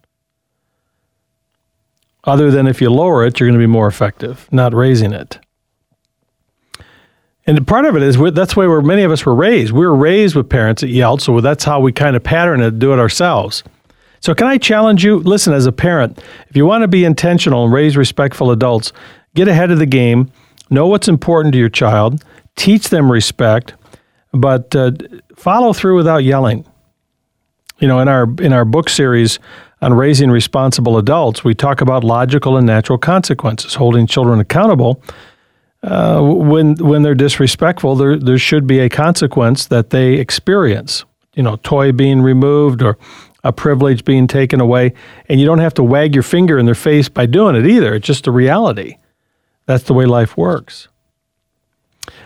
Other 2.25 2.51
than 2.51 2.67
if 2.67 2.81
you 2.81 2.91
lower 2.91 3.25
it, 3.25 3.41
you're 3.41 3.49
going 3.49 3.59
to 3.59 3.63
be 3.63 3.67
more 3.67 3.87
effective, 3.87 4.47
not 4.53 4.75
raising 4.75 5.13
it. 5.13 5.39
And 7.47 7.67
part 7.67 7.87
of 7.87 7.97
it 7.97 8.03
is 8.03 8.17
that's 8.33 8.55
the 8.55 8.61
way 8.61 8.69
where 8.69 8.83
many 8.83 9.03
of 9.03 9.11
us 9.11 9.27
were 9.27 9.35
raised. 9.35 9.73
We 9.73 9.85
were 9.85 9.97
raised 9.97 10.37
with 10.37 10.49
parents 10.49 10.83
that 10.83 10.89
yelled, 10.89 11.23
so 11.23 11.41
that's 11.41 11.65
how 11.65 11.81
we 11.81 11.93
kind 11.93 12.15
of 12.15 12.23
pattern 12.23 12.61
it, 12.61 12.79
do 12.79 12.93
it 12.93 12.99
ourselves. 12.99 13.65
So, 14.21 14.35
can 14.35 14.47
I 14.47 14.59
challenge 14.59 15.03
you? 15.03 15.19
Listen, 15.19 15.53
as 15.53 15.67
a 15.67 15.73
parent, 15.73 16.19
if 16.49 16.57
you 16.57 16.67
want 16.67 16.83
to 16.83 16.89
be 16.89 17.05
intentional 17.05 17.65
and 17.65 17.73
raise 17.73 17.97
respectful 17.97 18.53
adults, 18.53 18.93
get 19.35 19.49
ahead 19.49 19.73
of 19.73 19.79
the 19.79 19.87
game, 19.87 20.31
know 20.73 20.87
what's 20.87 21.09
important 21.09 21.53
to 21.53 21.59
your 21.59 21.69
child, 21.69 22.25
teach 22.57 22.89
them 22.89 23.11
respect, 23.11 23.75
but 24.33 24.75
uh, 24.75 24.93
follow 25.37 25.73
through 25.73 25.97
without 25.97 26.25
yelling. 26.25 26.65
You 27.79 27.89
know, 27.89 28.01
in 28.01 28.09
our 28.09 28.29
in 28.41 28.53
our 28.53 28.65
book 28.65 28.89
series 28.89 29.39
on 29.81 29.95
raising 29.95 30.31
responsible 30.31 30.99
adults, 30.99 31.43
we 31.45 31.55
talk 31.55 31.81
about 31.81 32.05
logical 32.05 32.57
and 32.57 32.67
natural 32.67 32.99
consequences, 32.99 33.75
holding 33.75 34.07
children 34.07 34.41
accountable. 34.41 35.03
Uh, 35.83 36.21
when 36.23 36.77
when 36.77 37.03
they're 37.03 37.15
disrespectful, 37.15 37.97
there 37.97 38.17
there 38.17 38.39
should 38.39 38.67
be 38.67 38.79
a 38.79 38.89
consequence 38.89 39.67
that 39.67 39.91
they 39.91 40.15
experience. 40.15 41.05
You 41.35 41.43
know, 41.43 41.57
toy 41.57 41.93
being 41.93 42.23
removed 42.23 42.83
or 42.83 42.99
a 43.43 43.53
privilege 43.53 44.05
being 44.05 44.29
taken 44.29 44.61
away, 44.61 44.93
and 45.29 45.41
you 45.41 45.47
don't 45.47 45.59
have 45.59 45.75
to 45.75 45.83
wag 45.83 46.15
your 46.15 46.23
finger 46.23 46.59
in 46.59 46.67
their 46.67 46.77
face 46.77 47.09
by 47.09 47.27
doing 47.27 47.57
it 47.57 47.67
either. 47.67 47.95
It's 47.95 48.07
just 48.07 48.29
a 48.29 48.31
reality. 48.31 48.97
That's 49.67 49.85
the 49.85 49.95
way 49.95 50.07
life 50.07 50.37
works. 50.37 50.89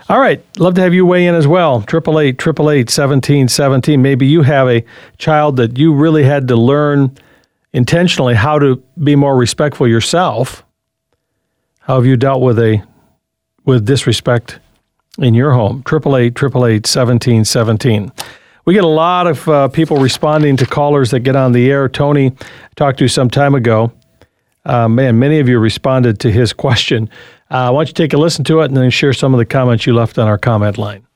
All 0.09 0.19
right, 0.19 0.43
love 0.57 0.75
to 0.75 0.81
have 0.81 0.93
you 0.93 1.05
weigh 1.05 1.27
in 1.27 1.35
as 1.35 1.47
well. 1.47 1.81
Triple 1.81 2.19
eight, 2.19 2.37
triple 2.37 2.69
eight, 2.69 2.89
seventeen, 2.89 3.47
seventeen. 3.47 4.01
Maybe 4.01 4.25
you 4.25 4.41
have 4.41 4.67
a 4.67 4.83
child 5.17 5.57
that 5.57 5.77
you 5.77 5.93
really 5.93 6.23
had 6.23 6.47
to 6.47 6.55
learn 6.55 7.15
intentionally 7.73 8.33
how 8.33 8.57
to 8.57 8.81
be 9.03 9.15
more 9.15 9.35
respectful 9.35 9.87
yourself. 9.87 10.63
How 11.81 11.95
have 11.95 12.05
you 12.05 12.17
dealt 12.17 12.41
with 12.41 12.57
a 12.57 12.81
with 13.65 13.85
disrespect 13.85 14.59
in 15.19 15.33
your 15.33 15.51
home? 15.51 15.83
Triple 15.83 16.15
eight, 16.15 16.35
triple 16.35 16.65
eight, 16.65 16.87
seventeen, 16.87 17.45
seventeen. 17.45 18.11
We 18.65 18.73
get 18.73 18.83
a 18.83 18.87
lot 18.87 19.27
of 19.27 19.47
uh, 19.47 19.67
people 19.67 19.97
responding 19.97 20.57
to 20.57 20.65
callers 20.65 21.11
that 21.11 21.19
get 21.19 21.35
on 21.35 21.51
the 21.51 21.69
air. 21.69 21.87
Tony 21.87 22.33
talked 22.75 22.99
to 22.99 23.07
some 23.07 23.29
time 23.29 23.55
ago. 23.55 23.91
Uh, 24.67 24.91
man, 24.91 25.17
many 25.17 25.39
of 25.39 25.47
you 25.47 25.59
responded 25.59 26.19
to 26.19 26.29
his 26.29 26.51
question. 26.51 27.07
Uh, 27.49 27.71
why 27.71 27.79
don't 27.79 27.87
you 27.87 27.95
take 27.95 28.11
a 28.11 28.19
listen 28.19 28.43
to 28.43 28.59
it 28.59 28.67
and 28.67 28.75
then 28.75 28.91
share 28.91 29.15
some 29.15 29.33
of 29.33 29.39
the 29.39 29.47
comments 29.47 29.87
you 29.87 29.95
left 29.95 30.19
on 30.19 30.27
our 30.27 30.37
comment 30.37 30.77
line? 30.77 31.07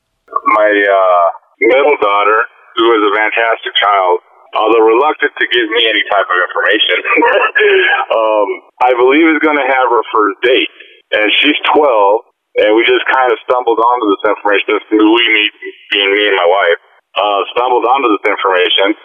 My 0.56 0.72
uh, 0.72 1.26
middle 1.60 1.98
daughter, 2.00 2.40
who 2.80 2.86
is 2.96 3.04
a 3.04 3.14
fantastic 3.14 3.76
child, 3.76 4.24
although 4.56 4.80
reluctant 4.80 5.36
to 5.36 5.46
give 5.52 5.68
me 5.68 5.84
any 5.84 6.00
type 6.08 6.24
of 6.24 6.38
information, 6.48 6.98
um, 8.16 8.48
I 8.88 8.92
believe 8.96 9.28
is 9.36 9.44
going 9.44 9.60
to 9.60 9.68
have 9.68 9.88
her 9.92 10.04
first 10.16 10.40
date. 10.48 10.72
And 11.12 11.28
she's 11.44 11.60
12, 11.76 12.64
and 12.64 12.72
we 12.72 12.88
just 12.88 13.04
kind 13.12 13.28
of 13.28 13.38
stumbled 13.44 13.84
onto 13.84 14.06
this 14.16 14.32
information. 14.32 14.80
This 14.80 14.88
we 14.96 15.24
meet, 15.36 15.52
being 15.92 16.08
me 16.16 16.24
and 16.32 16.40
my 16.40 16.48
wife 16.48 16.80
uh, 17.20 17.42
stumbled 17.52 17.84
onto 17.84 18.16
this 18.16 18.24
information, 18.32 18.96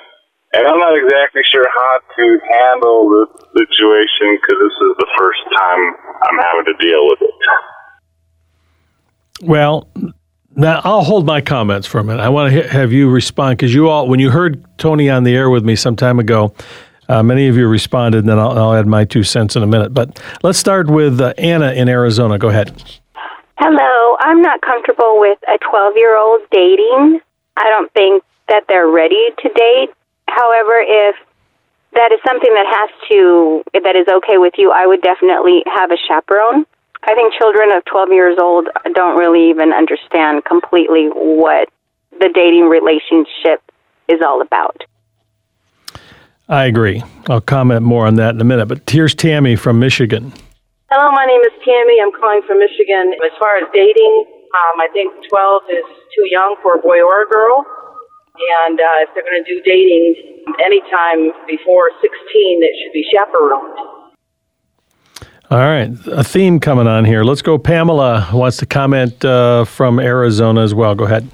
and 0.53 0.67
I'm 0.67 0.79
not 0.79 0.97
exactly 0.97 1.43
sure 1.53 1.67
how 1.69 1.99
to 2.17 2.39
handle 2.51 3.11
this 3.11 3.29
situation 3.59 4.39
because 4.41 4.59
this 4.61 4.77
is 4.89 4.97
the 4.99 5.09
first 5.19 5.41
time 5.57 5.95
I'm 6.23 6.39
having 6.39 6.65
to 6.67 6.77
deal 6.81 7.07
with 7.07 7.23
it. 7.23 7.35
Well, 9.43 9.89
now 10.55 10.81
I'll 10.85 11.05
hold 11.05 11.27
my 11.27 11.41
comments 11.41 11.87
for 11.87 11.99
a 11.99 12.05
minute. 12.05 12.23
I 12.23 12.29
want 12.31 12.53
to 12.53 12.67
have 12.69 12.93
you 12.93 13.11
respond 13.11 13.59
because 13.59 13.75
you 13.75 13.89
all, 13.89 14.09
when 14.09 14.21
you 14.21 14.31
heard 14.31 14.65
Tony 14.79 15.11
on 15.11 15.25
the 15.25 15.35
air 15.35 15.51
with 15.51 15.65
me 15.65 15.77
some 15.77 15.97
time 15.97 16.19
ago, 16.19 16.55
uh, 17.09 17.23
many 17.23 17.47
of 17.49 17.57
you 17.57 17.69
responded, 17.69 18.21
and 18.21 18.29
then 18.29 18.39
I'll, 18.39 18.59
I'll, 18.59 18.75
add 18.75 18.87
my 18.87 19.05
two 19.05 19.23
cents 19.23 19.55
in 19.55 19.63
a 19.63 19.67
minute. 19.67 19.95
But 19.95 20.21
let's 20.43 20.59
start 20.59 20.89
with 20.89 21.21
uh, 21.21 21.35
Anna 21.39 21.73
in 21.73 21.89
Arizona. 21.89 22.39
Go 22.39 22.49
ahead. 22.49 22.83
Hello. 23.59 24.17
I'm 24.21 24.43
not 24.43 24.61
comfortable 24.63 25.21
with 25.21 25.39
a 25.47 25.59
12 25.71 25.95
year 25.97 26.19
old 26.19 26.41
dating. 26.51 27.21
I 27.57 27.69
don't 27.69 27.93
think 27.93 28.25
that 28.49 28.65
they're 28.69 28.89
ready 28.89 29.29
to 29.39 29.49
date. 29.51 29.91
However, 30.29 30.81
if 30.81 31.17
that 31.93 32.13
is 32.13 32.21
something 32.27 32.53
that 32.53 32.67
has 32.67 32.91
to 33.11 33.63
that 33.73 33.97
is 33.97 34.07
okay 34.09 34.39
with 34.39 34.55
you, 34.59 34.71
I 34.71 34.87
would 34.87 35.03
definitely 35.03 35.63
have 35.67 35.91
a 35.91 35.97
chaperone. 36.09 36.67
I 37.05 37.15
think 37.15 37.35
children 37.35 37.71
of 37.71 37.85
12 37.85 38.13
years 38.13 38.37
old 38.41 38.69
don't 38.95 39.17
really 39.17 39.49
even 39.51 39.73
understand 39.73 40.45
completely 40.45 41.09
what 41.09 41.69
the 42.11 42.29
dating 42.35 42.69
relationship 42.69 43.63
is 44.09 44.21
all 44.25 44.43
about. 44.43 44.83
I 46.49 46.65
agree. 46.67 47.03
I'll 47.29 47.41
comment 47.41 47.83
more 47.83 48.07
on 48.07 48.17
that 48.17 48.35
in 48.35 48.41
a 48.41 48.45
minute. 48.45 48.67
But 48.67 48.89
here's 48.89 49.15
Tammy 49.15 49.57
from 49.57 49.79
Michigan. 49.79 50.33
Hello, 50.91 51.11
my 51.11 51.27
name 51.27 51.41
is 51.43 51.53
Tammy. 51.65 51.99
I'm 52.01 52.15
calling 52.15 52.43
from 52.47 52.59
Michigan. 52.59 53.15
As 53.25 53.35
far 53.39 53.59
as 53.59 53.65
dating, 53.75 54.25
um, 54.55 54.81
I 54.81 54.87
think 54.93 55.13
12 55.29 55.63
is 55.71 55.87
too 56.15 56.27
young 56.31 56.57
for 56.63 56.75
a 56.75 56.79
boy 56.79 57.03
or 57.03 57.23
a 57.23 57.29
girl. 57.29 57.67
And 58.63 58.81
uh, 58.81 59.05
if 59.05 59.09
they're 59.15 59.25
going 59.25 59.43
to 59.43 59.49
do 59.49 59.61
dating 59.65 60.45
anytime 60.65 61.33
before 61.47 61.91
16, 62.01 62.11
it 62.63 62.75
should 62.83 62.93
be 62.93 63.05
chaperoned. 63.13 63.97
All 65.49 65.59
right, 65.59 65.91
a 66.09 66.25
theme 66.25 66.59
coming 66.59 66.89
on 66.89 67.05
here. 67.05 67.23
Let's 67.23 67.41
go. 67.41 67.57
Pamela 67.57 68.29
wants 68.33 68.57
to 68.57 68.67
comment 68.67 69.25
uh, 69.25 69.65
from 69.65 70.01
Arizona 70.01 70.63
as 70.63 70.75
well. 70.75 70.95
Go 70.97 71.05
ahead. 71.05 71.31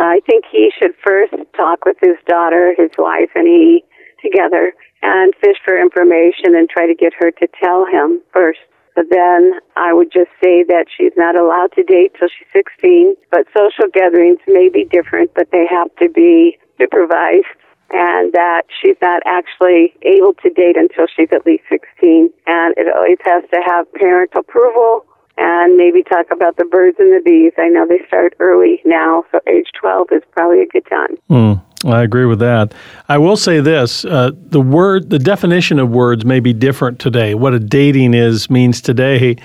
I 0.00 0.18
think 0.26 0.44
he 0.50 0.72
should 0.76 0.90
first 1.06 1.34
talk 1.56 1.84
with 1.84 1.96
his 2.02 2.16
daughter, 2.26 2.74
his 2.76 2.90
wife, 2.98 3.30
and 3.36 3.46
he 3.46 3.84
together 4.20 4.72
and 5.02 5.34
fish 5.40 5.56
for 5.64 5.78
information 5.80 6.56
and 6.56 6.68
try 6.68 6.86
to 6.86 6.94
get 6.94 7.12
her 7.18 7.30
to 7.30 7.46
tell 7.62 7.84
him 7.86 8.20
first 8.32 8.58
but 8.94 9.06
then 9.10 9.52
I 9.76 9.92
would 9.92 10.12
just 10.12 10.30
say 10.42 10.62
that 10.64 10.86
she's 10.96 11.12
not 11.16 11.36
allowed 11.36 11.72
to 11.72 11.82
date 11.82 12.12
till 12.18 12.28
she's 12.28 12.48
16. 12.52 13.14
But 13.30 13.46
social 13.56 13.90
gatherings 13.92 14.38
may 14.46 14.68
be 14.68 14.84
different, 14.84 15.32
but 15.34 15.50
they 15.50 15.66
have 15.70 15.94
to 15.96 16.08
be 16.08 16.58
supervised 16.78 17.46
and 17.90 18.32
that 18.32 18.62
she's 18.80 18.96
not 19.02 19.22
actually 19.26 19.94
able 20.02 20.34
to 20.34 20.50
date 20.50 20.76
until 20.76 21.06
she's 21.06 21.28
at 21.32 21.44
least 21.46 21.64
16. 21.68 22.30
And 22.46 22.74
it 22.76 22.86
always 22.94 23.18
has 23.24 23.44
to 23.52 23.60
have 23.66 23.92
parent 23.94 24.30
approval 24.34 25.04
and 25.36 25.76
maybe 25.76 26.02
talk 26.02 26.26
about 26.32 26.56
the 26.56 26.64
birds 26.64 26.96
and 26.98 27.12
the 27.12 27.20
bees. 27.24 27.52
I 27.58 27.68
know 27.68 27.86
they 27.86 28.00
start 28.06 28.34
early 28.38 28.80
now, 28.84 29.24
so 29.32 29.40
age 29.48 29.68
12 29.80 30.08
is 30.12 30.22
probably 30.32 30.62
a 30.62 30.66
good 30.66 30.86
time. 30.88 31.16
Mm. 31.28 31.62
I 31.84 32.02
agree 32.02 32.24
with 32.24 32.38
that. 32.38 32.72
I 33.08 33.18
will 33.18 33.36
say 33.36 33.60
this: 33.60 34.04
uh, 34.04 34.30
the 34.34 34.60
word, 34.60 35.10
the 35.10 35.18
definition 35.18 35.78
of 35.78 35.90
words 35.90 36.24
may 36.24 36.40
be 36.40 36.52
different 36.52 36.98
today. 36.98 37.34
What 37.34 37.52
a 37.52 37.58
dating 37.58 38.14
is 38.14 38.48
means 38.48 38.80
today 38.80 39.36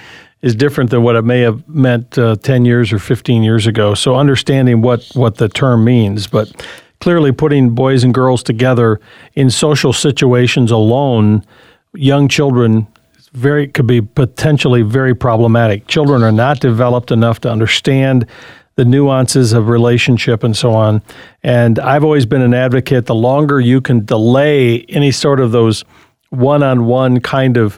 is 0.41 0.55
different 0.55 0.89
than 0.89 1.03
what 1.03 1.17
it 1.17 1.24
may 1.24 1.41
have 1.41 1.67
meant 1.67 2.17
uh, 2.17 2.38
ten 2.41 2.63
years 2.63 2.93
or 2.93 3.00
fifteen 3.00 3.43
years 3.43 3.67
ago. 3.67 3.93
So 3.93 4.15
understanding 4.15 4.81
what 4.81 5.05
what 5.13 5.36
the 5.36 5.50
term 5.50 5.84
means, 5.84 6.27
but 6.27 6.65
clearly 7.01 7.31
putting 7.31 7.72
boys 7.72 8.03
and 8.03 8.13
girls 8.13 8.43
together 8.43 9.00
in 9.34 9.50
social 9.50 9.93
situations 9.93 10.72
alone, 10.72 11.43
young 11.93 12.27
children 12.27 12.88
very 13.34 13.67
could 13.67 13.88
be 13.88 14.01
potentially 14.01 14.81
very 14.81 15.13
problematic. 15.13 15.88
Children 15.88 16.24
are 16.24 16.31
not 16.31 16.60
developed 16.60 17.12
enough 17.12 17.39
to 17.41 17.51
understand 17.51 18.25
the 18.80 18.86
nuances 18.86 19.52
of 19.52 19.68
relationship 19.68 20.42
and 20.42 20.56
so 20.56 20.72
on. 20.72 21.02
And 21.44 21.80
I've 21.80 22.06
always 22.06 22.26
been 22.26 22.42
an 22.42 22.54
advocate 22.54 23.08
the 23.08 23.14
longer 23.14 23.60
you 23.60 23.82
can 23.82 24.06
delay 24.06 24.84
any 24.84 25.12
sort 25.12 25.42
of 25.42 25.52
those 25.52 25.84
one 26.30 26.64
on 26.64 26.86
one 26.86 27.20
kind 27.20 27.58
of 27.58 27.78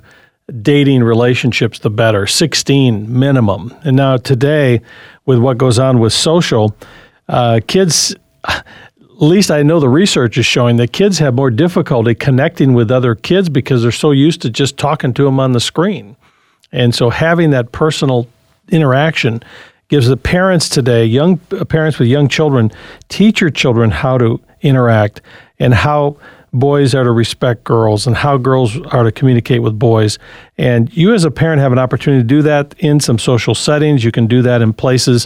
dating 0.62 1.02
relationships, 1.02 1.80
the 1.80 1.90
better. 1.90 2.28
16 2.28 3.12
minimum. 3.12 3.74
And 3.84 3.98
now 3.98 4.18
today, 4.18 4.82
with 5.26 5.40
what 5.40 5.58
goes 5.58 5.80
on 5.80 5.98
with 5.98 6.14
social, 6.14 6.78
uh, 7.28 7.62
kids, 7.66 8.16
at 8.48 8.64
least 9.18 9.50
I 9.50 9.64
know 9.64 9.80
the 9.80 9.90
research 9.90 10.38
is 10.38 10.46
showing 10.46 10.76
that 10.76 10.94
kids 10.94 11.18
have 11.18 11.34
more 11.34 11.50
difficulty 11.50 12.14
connecting 12.14 12.76
with 12.76 12.92
other 12.92 13.16
kids 13.16 13.50
because 13.50 13.82
they're 13.82 13.92
so 13.92 14.12
used 14.12 14.44
to 14.44 14.52
just 14.52 14.78
talking 14.78 15.16
to 15.16 15.24
them 15.24 15.40
on 15.40 15.54
the 15.54 15.60
screen. 15.60 16.16
And 16.72 16.94
so 16.94 17.10
having 17.10 17.50
that 17.50 17.72
personal 17.72 18.28
interaction 18.70 19.42
gives 19.92 20.08
the 20.08 20.16
parents 20.16 20.70
today, 20.70 21.06
young 21.06 21.38
uh, 21.52 21.66
parents 21.66 22.00
with 22.00 22.08
young 22.08 22.30
children, 22.30 22.72
teach 23.10 23.42
your 23.42 23.50
children 23.50 23.92
how 23.92 24.18
to 24.18 24.40
interact 24.62 25.22
and 25.60 25.74
how 25.74 26.16
boys 26.54 26.96
are 26.96 27.04
to 27.04 27.12
respect 27.12 27.66
girls 27.66 28.08
and 28.08 28.16
how 28.16 28.38
girls 28.38 28.80
are 28.88 29.04
to 29.04 29.12
communicate 29.12 29.62
with 29.62 29.78
boys. 29.78 30.18
And 30.58 30.96
you, 30.96 31.14
as 31.14 31.26
a 31.26 31.32
parent, 31.32 31.60
have 31.60 31.74
an 31.74 31.78
opportunity 31.78 32.24
to 32.24 32.28
do 32.28 32.42
that 32.44 32.74
in 32.80 33.02
some 33.02 33.20
social 33.20 33.54
settings. 33.54 34.06
You 34.06 34.14
can 34.14 34.28
do 34.28 34.42
that 34.44 34.62
in 34.62 34.72
places 34.72 35.26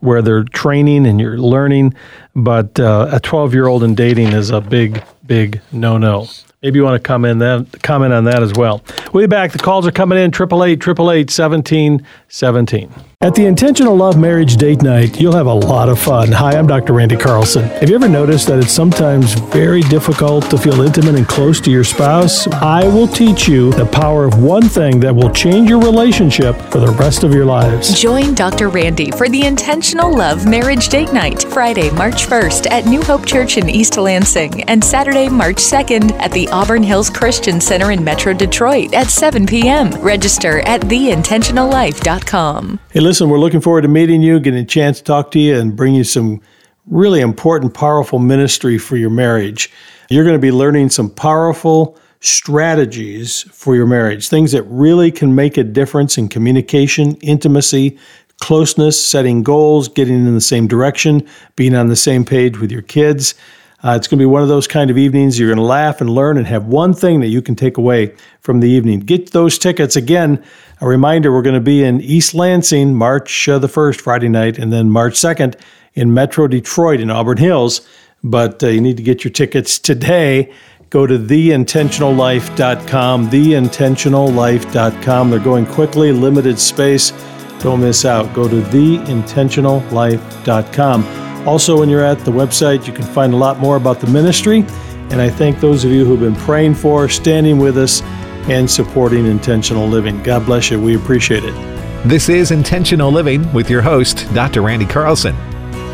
where 0.00 0.20
they're 0.20 0.44
training 0.44 1.06
and 1.06 1.18
you're 1.18 1.38
learning. 1.38 1.94
But 2.36 2.78
uh, 2.78 3.08
a 3.10 3.20
12 3.20 3.54
year 3.54 3.68
old 3.68 3.82
in 3.82 3.94
dating 3.94 4.28
is 4.28 4.50
a 4.50 4.60
big, 4.60 5.02
big 5.24 5.62
no 5.72 5.96
no. 5.96 6.28
Maybe 6.62 6.78
you 6.78 6.84
want 6.84 7.02
to 7.02 7.06
comment, 7.06 7.40
that, 7.40 7.82
comment 7.82 8.12
on 8.12 8.24
that 8.24 8.42
as 8.42 8.52
well. 8.52 8.82
We'll 9.12 9.22
be 9.22 9.28
back. 9.28 9.52
The 9.52 9.58
calls 9.58 9.86
are 9.86 9.92
coming 9.92 10.18
in 10.18 10.28
888 10.28 11.30
1717. 11.30 13.13
At 13.20 13.34
the 13.34 13.46
Intentional 13.46 13.96
Love 13.96 14.18
Marriage 14.18 14.56
Date 14.56 14.82
Night, 14.82 15.18
you'll 15.18 15.34
have 15.34 15.46
a 15.46 15.54
lot 15.54 15.88
of 15.88 15.98
fun. 15.98 16.30
Hi, 16.32 16.58
I'm 16.58 16.66
Dr. 16.66 16.92
Randy 16.92 17.16
Carlson. 17.16 17.62
Have 17.64 17.88
you 17.88 17.94
ever 17.94 18.08
noticed 18.08 18.48
that 18.48 18.58
it's 18.58 18.72
sometimes 18.72 19.32
very 19.32 19.80
difficult 19.82 20.50
to 20.50 20.58
feel 20.58 20.82
intimate 20.82 21.14
and 21.14 21.26
close 21.26 21.58
to 21.62 21.70
your 21.70 21.84
spouse? 21.84 22.46
I 22.48 22.86
will 22.86 23.08
teach 23.08 23.48
you 23.48 23.72
the 23.72 23.86
power 23.86 24.26
of 24.26 24.42
one 24.42 24.64
thing 24.68 25.00
that 25.00 25.14
will 25.14 25.30
change 25.30 25.70
your 25.70 25.80
relationship 25.80 26.54
for 26.70 26.80
the 26.80 26.90
rest 26.92 27.24
of 27.24 27.32
your 27.32 27.46
lives. 27.46 27.98
Join 27.98 28.34
Dr. 28.34 28.68
Randy 28.68 29.10
for 29.12 29.28
the 29.30 29.46
Intentional 29.46 30.14
Love 30.14 30.46
Marriage 30.46 30.90
Date 30.90 31.14
Night, 31.14 31.44
Friday, 31.44 31.90
March 31.92 32.26
1st 32.26 32.70
at 32.70 32.84
New 32.84 33.00
Hope 33.00 33.24
Church 33.24 33.56
in 33.56 33.70
East 33.70 33.96
Lansing, 33.96 34.64
and 34.64 34.84
Saturday, 34.84 35.30
March 35.30 35.56
2nd 35.56 36.12
at 36.20 36.32
the 36.32 36.46
Auburn 36.48 36.82
Hills 36.82 37.08
Christian 37.08 37.58
Center 37.58 37.90
in 37.90 38.04
Metro 38.04 38.34
Detroit 38.34 38.92
at 38.92 39.08
7 39.08 39.46
p.m. 39.46 39.92
Register 40.02 40.60
at 40.60 40.82
theintentionallife.com. 40.82 42.80
Hey, 42.90 43.00
listen, 43.00 43.13
we're 43.20 43.38
looking 43.38 43.60
forward 43.60 43.82
to 43.82 43.88
meeting 43.88 44.22
you, 44.22 44.40
getting 44.40 44.60
a 44.60 44.66
chance 44.66 44.98
to 44.98 45.04
talk 45.04 45.30
to 45.32 45.38
you, 45.38 45.58
and 45.58 45.76
bring 45.76 45.94
you 45.94 46.04
some 46.04 46.40
really 46.86 47.20
important, 47.20 47.74
powerful 47.74 48.18
ministry 48.18 48.78
for 48.78 48.96
your 48.96 49.10
marriage. 49.10 49.70
You're 50.10 50.24
going 50.24 50.36
to 50.36 50.40
be 50.40 50.52
learning 50.52 50.90
some 50.90 51.10
powerful 51.10 51.98
strategies 52.20 53.42
for 53.52 53.74
your 53.74 53.86
marriage, 53.86 54.28
things 54.28 54.52
that 54.52 54.62
really 54.64 55.10
can 55.10 55.34
make 55.34 55.56
a 55.56 55.64
difference 55.64 56.16
in 56.16 56.28
communication, 56.28 57.16
intimacy, 57.16 57.98
closeness, 58.40 59.02
setting 59.02 59.42
goals, 59.42 59.88
getting 59.88 60.26
in 60.26 60.34
the 60.34 60.40
same 60.40 60.66
direction, 60.66 61.26
being 61.56 61.74
on 61.74 61.88
the 61.88 61.96
same 61.96 62.24
page 62.24 62.58
with 62.58 62.72
your 62.72 62.82
kids. 62.82 63.34
Uh, 63.82 63.94
it's 63.96 64.08
going 64.08 64.18
to 64.18 64.22
be 64.22 64.26
one 64.26 64.42
of 64.42 64.48
those 64.48 64.66
kind 64.66 64.90
of 64.90 64.96
evenings. 64.96 65.38
You're 65.38 65.50
going 65.50 65.58
to 65.58 65.62
laugh 65.62 66.00
and 66.00 66.08
learn 66.08 66.38
and 66.38 66.46
have 66.46 66.64
one 66.64 66.94
thing 66.94 67.20
that 67.20 67.28
you 67.28 67.42
can 67.42 67.54
take 67.54 67.76
away 67.76 68.14
from 68.40 68.60
the 68.60 68.68
evening. 68.68 69.00
Get 69.00 69.32
those 69.32 69.58
tickets. 69.58 69.94
Again, 69.94 70.42
a 70.84 70.86
reminder 70.86 71.32
we're 71.32 71.40
going 71.40 71.54
to 71.54 71.62
be 71.62 71.82
in 71.82 72.02
East 72.02 72.34
Lansing 72.34 72.94
March 72.94 73.48
uh, 73.48 73.58
the 73.58 73.68
1st, 73.68 74.02
Friday 74.02 74.28
night, 74.28 74.58
and 74.58 74.70
then 74.70 74.90
March 74.90 75.14
2nd 75.14 75.58
in 75.94 76.12
Metro 76.12 76.46
Detroit 76.46 77.00
in 77.00 77.10
Auburn 77.10 77.38
Hills. 77.38 77.88
But 78.22 78.62
uh, 78.62 78.66
you 78.66 78.82
need 78.82 78.98
to 78.98 79.02
get 79.02 79.24
your 79.24 79.30
tickets 79.30 79.78
today. 79.78 80.52
Go 80.90 81.06
to 81.06 81.18
theintentionallife.com, 81.18 83.30
theintentionallife.com. 83.30 85.30
They're 85.30 85.40
going 85.40 85.64
quickly, 85.64 86.12
limited 86.12 86.58
space. 86.58 87.12
Don't 87.60 87.80
miss 87.80 88.04
out. 88.04 88.34
Go 88.34 88.46
to 88.46 88.56
theintentionallife.com. 88.56 91.48
Also, 91.48 91.80
when 91.80 91.88
you're 91.88 92.04
at 92.04 92.18
the 92.18 92.30
website, 92.30 92.86
you 92.86 92.92
can 92.92 93.06
find 93.06 93.32
a 93.32 93.38
lot 93.38 93.58
more 93.58 93.76
about 93.76 94.00
the 94.00 94.08
ministry. 94.08 94.66
And 95.10 95.22
I 95.22 95.30
thank 95.30 95.60
those 95.60 95.86
of 95.86 95.92
you 95.92 96.04
who've 96.04 96.20
been 96.20 96.36
praying 96.36 96.74
for, 96.74 97.08
standing 97.08 97.58
with 97.58 97.78
us, 97.78 98.02
and 98.48 98.70
supporting 98.70 99.26
intentional 99.26 99.86
living. 99.86 100.22
God 100.22 100.46
bless 100.46 100.70
you. 100.70 100.80
We 100.80 100.96
appreciate 100.96 101.44
it. 101.44 101.54
This 102.06 102.28
is 102.28 102.50
Intentional 102.50 103.10
Living 103.10 103.50
with 103.52 103.70
your 103.70 103.80
host, 103.80 104.26
Dr. 104.34 104.60
Randy 104.60 104.84
Carlson. 104.84 105.34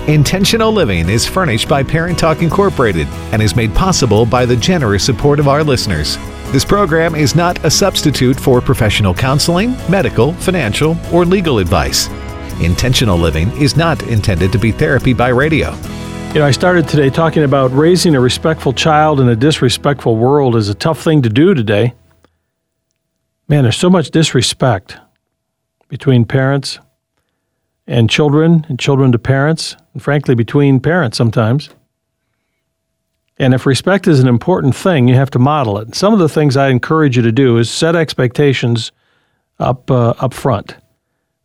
Intentional 0.09 0.73
Living 0.73 1.09
is 1.09 1.25
furnished 1.27 1.69
by 1.69 1.85
Parent 1.85 2.19
Talk 2.19 2.43
Incorporated 2.43 3.07
and 3.33 3.41
is 3.41 3.55
made 3.55 3.73
possible 3.75 4.27
by 4.27 4.45
the 4.45 4.57
generous 4.57 5.05
support 5.05 5.39
of 5.39 5.47
our 5.47 5.63
listeners. 5.63 6.17
This 6.51 6.65
program 6.65 7.15
is 7.15 7.37
not 7.37 7.65
a 7.65 7.71
substitute 7.71 8.41
for 8.41 8.61
professional 8.61 9.15
counseling, 9.15 9.77
medical, 9.89 10.33
financial, 10.33 10.97
or 11.13 11.25
legal 11.25 11.59
advice. 11.59 12.09
Intentional 12.61 13.17
living 13.17 13.51
is 13.53 13.77
not 13.77 14.03
intended 14.03 14.51
to 14.51 14.59
be 14.59 14.73
therapy 14.73 15.13
by 15.13 15.29
radio. 15.29 15.71
You 16.35 16.41
know, 16.41 16.47
I 16.47 16.51
started 16.51 16.89
today 16.89 17.11
talking 17.11 17.45
about 17.45 17.73
raising 17.73 18.17
a 18.17 18.21
respectful 18.21 18.73
child 18.73 19.21
in 19.21 19.29
a 19.29 19.37
disrespectful 19.37 20.17
world 20.17 20.57
is 20.57 20.69
a 20.69 20.75
tough 20.75 21.03
thing 21.03 21.23
to 21.23 21.29
do 21.29 21.55
today. 21.55 21.95
Man, 23.51 23.65
there's 23.65 23.77
so 23.77 23.91
much 23.91 24.13
disrespect 24.13 24.97
between 25.89 26.25
parents 26.25 26.79
and 27.85 28.09
children, 28.09 28.65
and 28.69 28.79
children 28.79 29.11
to 29.11 29.19
parents, 29.19 29.75
and 29.93 30.01
frankly, 30.01 30.37
between 30.37 30.79
parents 30.79 31.19
sometimes. 31.19 31.69
And 33.41 33.53
if 33.53 33.67
respect 33.67 34.07
is 34.07 34.21
an 34.21 34.29
important 34.29 34.77
thing, 34.77 35.09
you 35.09 35.17
have 35.17 35.33
to 35.33 35.41
model 35.41 35.79
it. 35.79 35.97
Some 35.97 36.13
of 36.13 36.21
the 36.21 36.29
things 36.29 36.57
I 36.57 36.69
encourage 36.69 37.17
you 37.17 37.25
to 37.25 37.33
do 37.33 37.57
is 37.57 37.69
set 37.69 37.97
expectations 37.97 38.93
up 39.59 39.91
uh, 39.91 40.11
up 40.21 40.33
front. 40.33 40.77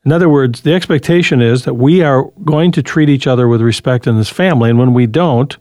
In 0.06 0.12
other 0.12 0.30
words, 0.30 0.62
the 0.62 0.76
expectation 0.76 1.42
is 1.42 1.64
that 1.64 1.74
we 1.74 2.04
are 2.04 2.30
going 2.44 2.72
to 2.74 2.84
treat 2.84 3.10
each 3.10 3.26
other 3.26 3.48
with 3.48 3.62
respect 3.62 4.06
in 4.06 4.16
this 4.16 4.30
family, 4.30 4.70
and 4.70 4.78
when 4.78 4.94
we 4.94 5.08
don't, 5.08 5.58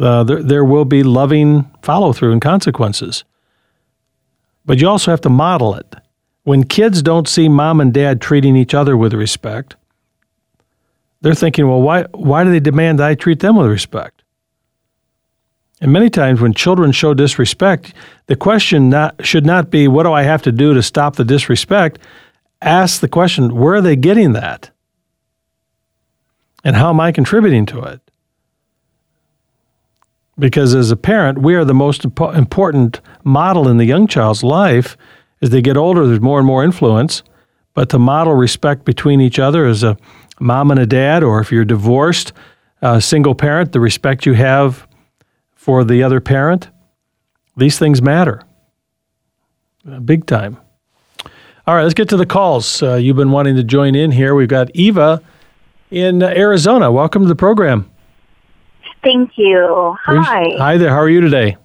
uh, 0.00 0.22
there, 0.22 0.44
there 0.44 0.64
will 0.64 0.84
be 0.84 1.02
loving 1.02 1.68
follow 1.82 2.12
through 2.12 2.30
and 2.30 2.40
consequences. 2.40 3.24
But 4.64 4.80
you 4.80 4.88
also 4.88 5.10
have 5.10 5.20
to 5.22 5.28
model 5.28 5.74
it. 5.74 5.94
When 6.44 6.64
kids 6.64 7.02
don't 7.02 7.28
see 7.28 7.48
mom 7.48 7.80
and 7.80 7.92
dad 7.92 8.20
treating 8.20 8.56
each 8.56 8.74
other 8.74 8.96
with 8.96 9.14
respect, 9.14 9.76
they're 11.20 11.34
thinking, 11.34 11.68
well, 11.68 11.80
why, 11.80 12.02
why 12.12 12.42
do 12.44 12.50
they 12.50 12.60
demand 12.60 13.00
I 13.00 13.14
treat 13.14 13.40
them 13.40 13.56
with 13.56 13.66
respect? 13.66 14.22
And 15.80 15.92
many 15.92 16.10
times 16.10 16.40
when 16.40 16.52
children 16.52 16.92
show 16.92 17.14
disrespect, 17.14 17.94
the 18.26 18.36
question 18.36 18.90
not, 18.90 19.24
should 19.24 19.46
not 19.46 19.70
be, 19.70 19.88
what 19.88 20.04
do 20.04 20.12
I 20.12 20.22
have 20.22 20.42
to 20.42 20.52
do 20.52 20.74
to 20.74 20.82
stop 20.82 21.16
the 21.16 21.24
disrespect? 21.24 21.98
ask 22.62 23.00
the 23.00 23.08
question 23.08 23.54
where 23.56 23.74
are 23.74 23.80
they 23.80 23.96
getting 23.96 24.32
that? 24.32 24.70
And 26.64 26.76
how 26.76 26.90
am 26.90 27.00
I 27.00 27.12
contributing 27.12 27.66
to 27.66 27.80
it? 27.82 28.00
Because 30.38 30.74
as 30.74 30.90
a 30.90 30.96
parent, 30.96 31.38
we 31.38 31.54
are 31.54 31.64
the 31.64 31.74
most 31.74 32.02
impo- 32.02 32.34
important 32.34 33.00
model 33.22 33.68
in 33.68 33.76
the 33.76 33.84
young 33.84 34.06
child's 34.06 34.42
life. 34.42 34.96
As 35.40 35.50
they 35.50 35.60
get 35.60 35.76
older, 35.76 36.06
there's 36.06 36.20
more 36.20 36.38
and 36.38 36.46
more 36.46 36.64
influence. 36.64 37.22
But 37.74 37.90
to 37.90 37.98
model 37.98 38.34
respect 38.34 38.84
between 38.84 39.20
each 39.20 39.38
other 39.38 39.66
as 39.66 39.82
a 39.82 39.96
mom 40.40 40.70
and 40.70 40.80
a 40.80 40.86
dad, 40.86 41.22
or 41.22 41.40
if 41.40 41.52
you're 41.52 41.64
divorced, 41.64 42.32
a 42.80 43.00
single 43.00 43.34
parent, 43.34 43.72
the 43.72 43.80
respect 43.80 44.26
you 44.26 44.34
have 44.34 44.86
for 45.54 45.84
the 45.84 46.02
other 46.02 46.20
parent, 46.20 46.68
these 47.56 47.78
things 47.78 48.02
matter 48.02 48.42
big 50.04 50.26
time. 50.26 50.56
All 51.66 51.74
right, 51.74 51.82
let's 51.82 51.94
get 51.94 52.08
to 52.10 52.16
the 52.16 52.26
calls. 52.26 52.82
Uh, 52.82 52.94
you've 52.94 53.16
been 53.16 53.30
wanting 53.30 53.56
to 53.56 53.62
join 53.62 53.94
in 53.94 54.10
here. 54.12 54.34
We've 54.34 54.48
got 54.48 54.70
Eva 54.74 55.22
in 55.90 56.22
Arizona. 56.22 56.90
Welcome 56.90 57.22
to 57.22 57.28
the 57.28 57.36
program. 57.36 57.91
Thank 59.02 59.32
you. 59.36 59.96
Hi. 60.04 60.44
Hi 60.58 60.76
there. 60.78 60.90
How 60.90 60.98
are 60.98 61.08
you 61.08 61.20
today? 61.20 61.56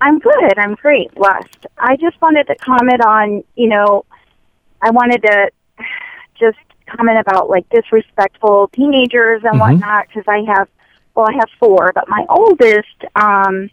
I'm 0.00 0.18
good. 0.18 0.58
I'm 0.58 0.74
great. 0.74 1.14
Blessed. 1.14 1.66
I 1.78 1.96
just 1.96 2.20
wanted 2.20 2.46
to 2.48 2.56
comment 2.56 3.04
on, 3.04 3.44
you 3.54 3.68
know, 3.68 4.04
I 4.82 4.90
wanted 4.90 5.22
to 5.22 5.50
just 6.38 6.58
comment 6.88 7.18
about 7.18 7.48
like 7.48 7.68
disrespectful 7.70 8.68
teenagers 8.74 9.42
and 9.44 9.52
Mm-hmm. 9.54 9.80
whatnot 9.80 10.08
because 10.08 10.24
I 10.26 10.42
have, 10.52 10.68
well, 11.14 11.26
I 11.28 11.34
have 11.34 11.48
four, 11.58 11.92
but 11.94 12.08
my 12.08 12.26
oldest, 12.28 13.04
um, 13.14 13.70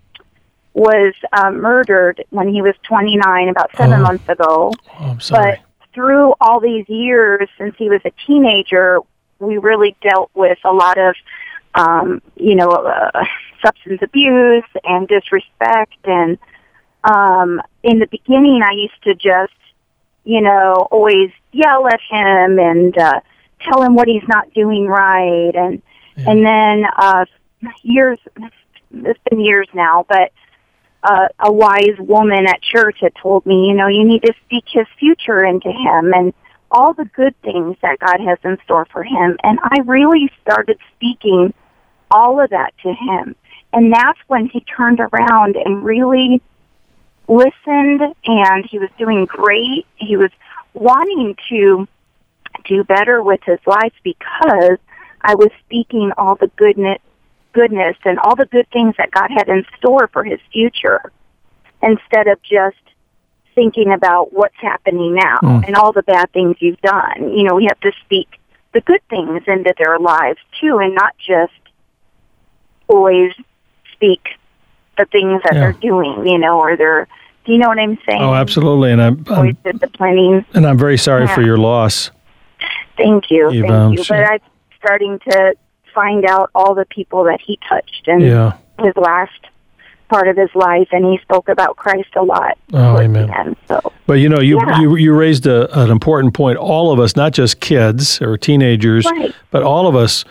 was 0.74 1.14
uh, 1.34 1.52
murdered 1.52 2.24
when 2.30 2.48
he 2.48 2.62
was 2.62 2.76
29 2.88 3.50
about 3.50 3.72
seven 3.76 4.00
Oh. 4.00 4.04
months 4.04 4.30
ago. 4.30 4.72
Oh, 5.00 5.06
I'm 5.12 5.20
sorry. 5.20 5.58
But 5.58 5.94
through 5.94 6.34
all 6.40 6.62
these 6.62 6.88
years 6.88 7.50
since 7.58 7.76
he 7.78 7.90
was 7.90 8.00
a 8.06 8.12
teenager, 8.26 9.00
we 9.40 9.58
really 9.58 9.98
dealt 10.02 10.30
with 10.34 10.60
a 10.64 10.72
lot 10.72 10.98
of, 10.98 11.14
um, 11.76 12.22
you 12.36 12.56
know, 12.56 12.70
uh, 12.70 13.24
substance 13.64 14.02
abuse 14.02 14.64
and 14.84 15.08
disrespect. 15.08 15.98
And 16.06 16.38
um, 17.04 17.62
in 17.84 18.00
the 18.00 18.08
beginning, 18.08 18.62
I 18.64 18.74
used 18.74 19.02
to 19.04 19.16
just, 19.16 19.54
you 20.24 20.42
know, 20.42 20.88
always 20.92 21.32
yell 21.52 21.88
at 21.88 22.00
him 22.10 22.60
and 22.60 22.98
uh, 22.98 23.22
tell 23.62 23.82
him 23.82 23.96
what 23.96 24.08
he's 24.08 24.28
not 24.28 24.54
doing 24.54 24.88
right. 24.88 25.56
And 25.56 25.82
and 26.18 26.46
then 26.46 26.84
uh, 26.98 27.26
years, 27.82 28.20
it's 28.92 29.20
been 29.30 29.40
years 29.40 29.68
now, 29.74 30.06
but 30.08 30.32
uh, 31.04 31.30
a 31.40 31.52
wise 31.52 31.98
woman 31.98 32.48
at 32.48 32.62
church 32.62 32.98
had 33.02 33.14
told 33.16 33.46
me, 33.46 33.68
you 33.68 33.74
know, 33.74 33.88
you 33.88 34.04
need 34.04 34.22
to 34.24 34.34
speak 34.46 34.66
his 34.72 34.86
future 35.00 35.44
into 35.44 35.72
him 35.72 36.14
and 36.14 36.34
all 36.70 36.94
the 36.94 37.06
good 37.06 37.34
things 37.42 37.76
that 37.82 38.00
God 38.00 38.20
has 38.20 38.38
in 38.44 38.58
store 38.64 38.86
for 38.92 39.04
him. 39.04 39.38
And 39.44 39.60
I 39.64 39.80
really 39.86 40.32
started 40.42 40.78
speaking 40.96 41.54
all 42.12 42.40
of 42.40 42.50
that 42.50 42.74
to 42.84 42.94
him. 42.94 43.36
And 43.74 43.92
that's 43.94 44.20
when 44.28 44.48
he 44.48 44.62
turned 44.62 45.00
around 45.00 45.56
and 45.56 45.84
really 45.84 46.42
listened 47.28 48.02
and 48.26 48.66
he 48.70 48.80
was 48.80 48.90
doing 48.98 49.26
great. 49.26 49.86
He 49.96 50.18
was 50.18 50.32
wanting 50.74 51.36
to 51.50 51.88
do 52.66 52.84
better 52.84 53.24
with 53.24 53.40
his 53.46 53.60
life 53.66 53.94
because 54.04 54.78
I 55.22 55.36
was 55.36 55.50
speaking 55.66 56.12
all 56.18 56.36
the 56.36 56.48
goodness, 56.58 57.00
goodness 57.54 57.96
and 58.04 58.20
all 58.20 58.36
the 58.36 58.46
good 58.46 58.68
things 58.72 58.96
that 58.98 59.12
God 59.12 59.30
had 59.32 59.48
in 59.48 59.66
store 59.78 60.10
for 60.12 60.24
his 60.24 60.40
future 60.52 61.12
instead 61.82 62.28
of 62.28 62.42
just 62.44 62.78
thinking 63.56 63.92
about 63.92 64.34
what's 64.34 64.56
happening 64.58 65.14
now 65.16 65.40
Mm. 65.42 65.68
and 65.68 65.76
all 65.76 65.92
the 65.92 66.04
bad 66.04 66.32
things 66.32 66.56
you've 66.60 66.82
done. 66.82 67.34
You 67.36 67.44
know, 67.44 67.56
we 67.56 67.66
have 67.66 67.80
to 67.82 67.92
speak 68.06 68.28
the 68.74 68.82
good 68.82 69.02
things 69.10 69.44
into 69.48 69.74
their 69.78 70.00
lives 70.00 70.40
too 70.60 70.78
and 70.80 70.96
not 70.96 71.14
just 71.18 71.52
always 72.92 73.34
speak 73.94 74.22
the 74.98 75.06
things 75.06 75.42
that 75.44 75.54
Yeah. 75.54 75.60
they're 75.62 75.74
doing, 75.74 76.28
you 76.28 76.38
know, 76.38 76.60
or 76.60 76.76
they're 76.78 77.08
do 77.46 77.54
you 77.54 77.58
know 77.58 77.70
what 77.70 77.80
I'm 77.80 77.98
saying? 78.08 78.22
Oh, 78.22 78.36
absolutely. 78.36 78.92
And 78.92 79.02
I'm, 79.02 79.26
I'm 79.28 79.58
disciplining. 79.64 80.46
and 80.54 80.68
I'm 80.68 80.78
very 80.78 80.98
sorry 80.98 81.26
for 81.28 81.42
your 81.42 81.58
loss. 81.58 82.12
Thank 82.98 83.32
you. 83.32 83.50
Eva, 83.50 83.68
thank 83.68 83.74
I'm 83.74 83.94
you. 83.94 84.04
sure- 84.04 84.18
But 84.18 84.32
I'm 84.34 84.40
starting 84.78 85.20
to 85.28 85.56
find 85.94 86.24
out 86.26 86.52
all 86.54 86.76
the 86.76 86.86
people 86.86 87.24
that 87.24 87.40
he 87.42 87.58
touched 87.68 88.08
and 88.08 88.22
Yeah. 88.22 88.54
his 88.80 88.94
last 88.96 89.32
part 90.08 90.28
of 90.28 90.38
his 90.38 90.50
life, 90.54 90.90
and 90.92 91.04
he 91.06 91.18
spoke 91.24 91.50
about 91.50 91.78
Christ 91.78 92.10
a 92.16 92.22
lot. 92.24 92.58
Oh, 92.74 93.00
amen. 93.00 93.32
end, 93.32 93.56
so 93.68 93.92
But 94.06 94.20
you 94.20 94.30
know, 94.30 94.40
you 94.40 94.60
Yeah. 94.60 94.80
you, 94.82 94.96
you 94.98 95.14
raised 95.16 95.48
a, 95.48 95.68
an 95.82 95.90
important 95.90 96.36
point. 96.36 96.60
All 96.60 96.92
of 96.92 97.00
us, 97.00 97.16
not 97.16 97.32
just 97.32 97.60
kids 97.60 98.22
or 98.22 98.38
teenagers, 98.38 99.06
Right. 99.10 99.34
but 99.50 99.64
all 99.64 99.88
of 99.88 99.96
us. 99.96 100.26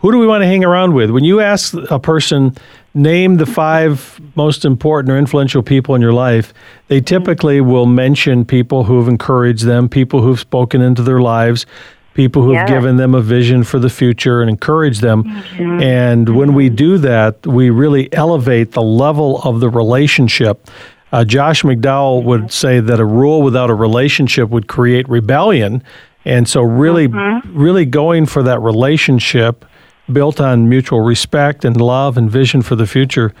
Who 0.00 0.12
do 0.12 0.18
we 0.18 0.26
want 0.26 0.42
to 0.42 0.46
hang 0.46 0.64
around 0.64 0.94
with? 0.94 1.10
When 1.10 1.24
you 1.24 1.40
ask 1.40 1.74
a 1.90 1.98
person, 1.98 2.54
name 2.94 3.36
the 3.36 3.46
five 3.46 4.20
most 4.36 4.64
important 4.64 5.12
or 5.12 5.18
influential 5.18 5.62
people 5.62 5.94
in 5.94 6.00
your 6.00 6.12
life, 6.12 6.54
they 6.86 7.00
typically 7.00 7.60
will 7.60 7.86
mention 7.86 8.44
people 8.44 8.84
who 8.84 8.98
have 9.00 9.08
encouraged 9.08 9.64
them, 9.64 9.88
people 9.88 10.22
who've 10.22 10.38
spoken 10.38 10.80
into 10.82 11.02
their 11.02 11.20
lives, 11.20 11.66
people 12.14 12.42
who've 12.42 12.54
Yes. 12.54 12.68
given 12.70 12.96
them 12.96 13.14
a 13.14 13.20
vision 13.20 13.64
for 13.64 13.78
the 13.78 13.88
future 13.90 14.40
and 14.40 14.48
encouraged 14.50 15.00
them. 15.02 15.24
Mm-hmm. 15.24 15.82
And 15.82 16.28
when 16.36 16.54
we 16.54 16.68
do 16.68 16.98
that, 16.98 17.44
we 17.46 17.70
really 17.70 18.12
elevate 18.12 18.72
the 18.72 18.82
level 18.82 19.40
of 19.42 19.60
the 19.60 19.68
relationship. 19.68 20.68
Uh, 21.12 21.24
Josh 21.24 21.62
McDowell 21.62 22.22
would 22.24 22.52
say 22.52 22.80
that 22.80 23.00
a 23.00 23.04
rule 23.04 23.42
without 23.42 23.70
a 23.70 23.74
relationship 23.74 24.48
would 24.50 24.68
create 24.68 25.08
rebellion. 25.08 25.82
And 26.24 26.48
so, 26.48 26.62
really, 26.62 27.08
Mm-hmm. 27.08 27.58
really 27.58 27.84
going 27.86 28.26
for 28.26 28.42
that 28.44 28.60
relationship 28.60 29.64
built 30.12 30.40
on 30.40 30.68
mutual 30.68 31.00
respect 31.00 31.64
and 31.64 31.80
love 31.80 32.16
and 32.16 32.30
vision 32.30 32.62
for 32.62 32.76
the 32.76 32.86
future 32.86 33.34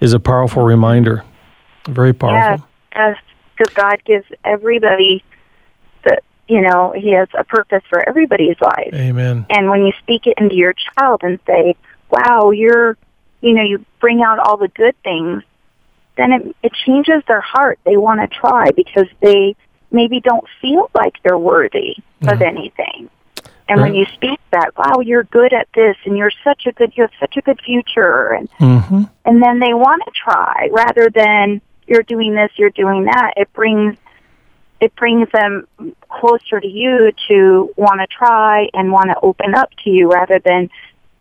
is 0.00 0.12
a 0.12 0.20
powerful 0.20 0.62
reminder. 0.62 1.24
Very 1.88 2.12
powerful. 2.12 2.66
yes, 2.94 3.16
because 3.56 3.74
God 3.74 4.02
gives 4.04 4.26
everybody 4.44 5.24
the 6.04 6.18
you 6.48 6.60
know 6.60 6.92
He 6.96 7.12
has 7.12 7.28
a 7.36 7.44
purpose 7.44 7.82
for 7.88 8.06
everybody's 8.08 8.60
life. 8.60 8.92
Amen. 8.94 9.46
And 9.50 9.68
when 9.68 9.84
you 9.84 9.92
speak 10.02 10.26
it 10.26 10.34
into 10.38 10.54
your 10.54 10.74
child 10.74 11.22
and 11.22 11.38
say, 11.46 11.76
"Wow, 12.10 12.50
you're," 12.50 12.96
you 13.40 13.54
know, 13.54 13.62
you 13.62 13.84
bring 14.00 14.22
out 14.22 14.38
all 14.38 14.56
the 14.56 14.68
good 14.68 14.94
things, 15.02 15.42
then 16.16 16.32
it 16.32 16.56
it 16.62 16.72
changes 16.86 17.22
their 17.26 17.40
heart. 17.40 17.78
They 17.84 17.96
want 17.96 18.20
to 18.20 18.38
try 18.38 18.70
because 18.70 19.08
they 19.20 19.56
maybe 19.90 20.20
don't 20.20 20.46
feel 20.60 20.90
like 20.94 21.14
they're 21.22 21.38
worthy 21.38 21.96
of 22.26 22.40
anything. 22.40 23.10
And 23.68 23.80
when 23.80 23.94
you 23.94 24.06
speak 24.14 24.40
that, 24.50 24.76
"Wow, 24.76 25.00
you're 25.00 25.24
good 25.24 25.52
at 25.52 25.68
this, 25.74 25.96
and 26.04 26.16
you're 26.18 26.32
such 26.44 26.66
a 26.66 26.72
good, 26.72 26.92
you 26.96 27.02
have 27.04 27.12
such 27.20 27.36
a 27.36 27.42
good 27.42 27.60
future," 27.60 28.32
and 28.32 28.48
hmm 28.58 29.02
and 29.24 29.42
then 29.42 29.60
they 29.60 29.72
want 29.72 30.02
to 30.04 30.10
try 30.10 30.68
rather 30.72 31.08
than 31.08 31.60
you're 31.86 32.02
doing 32.02 32.34
this, 32.34 32.50
you're 32.56 32.70
doing 32.70 33.04
that. 33.04 33.34
It 33.36 33.52
brings 33.52 33.96
it 34.80 34.94
brings 34.96 35.28
them 35.30 35.66
closer 36.08 36.60
to 36.60 36.66
you 36.66 37.12
to 37.28 37.72
want 37.76 38.00
to 38.00 38.06
try 38.08 38.68
and 38.74 38.90
want 38.90 39.10
to 39.10 39.16
open 39.22 39.54
up 39.54 39.70
to 39.84 39.90
you 39.90 40.10
rather 40.10 40.40
than 40.40 40.68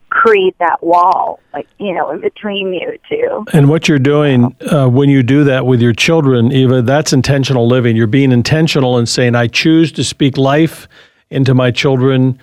create 0.09 0.57
that 0.59 0.83
wall 0.83 1.39
like 1.53 1.67
you 1.79 1.93
know 1.93 2.11
in 2.11 2.19
between 2.19 2.73
you 2.73 2.97
two. 3.07 3.45
And 3.53 3.69
what 3.69 3.87
you're 3.87 3.99
doing 3.99 4.55
uh, 4.69 4.87
when 4.87 5.09
you 5.09 5.23
do 5.23 5.43
that 5.45 5.65
with 5.65 5.81
your 5.81 5.93
children, 5.93 6.51
Eva, 6.51 6.81
that's 6.81 7.13
intentional 7.13 7.67
living. 7.67 7.95
You're 7.95 8.07
being 8.07 8.31
intentional 8.31 8.97
and 8.97 9.07
saying, 9.07 9.35
I 9.35 9.47
choose 9.47 9.91
to 9.93 10.03
speak 10.03 10.37
life 10.37 10.87
into 11.31 11.53
my 11.53 11.71
children 11.71 12.37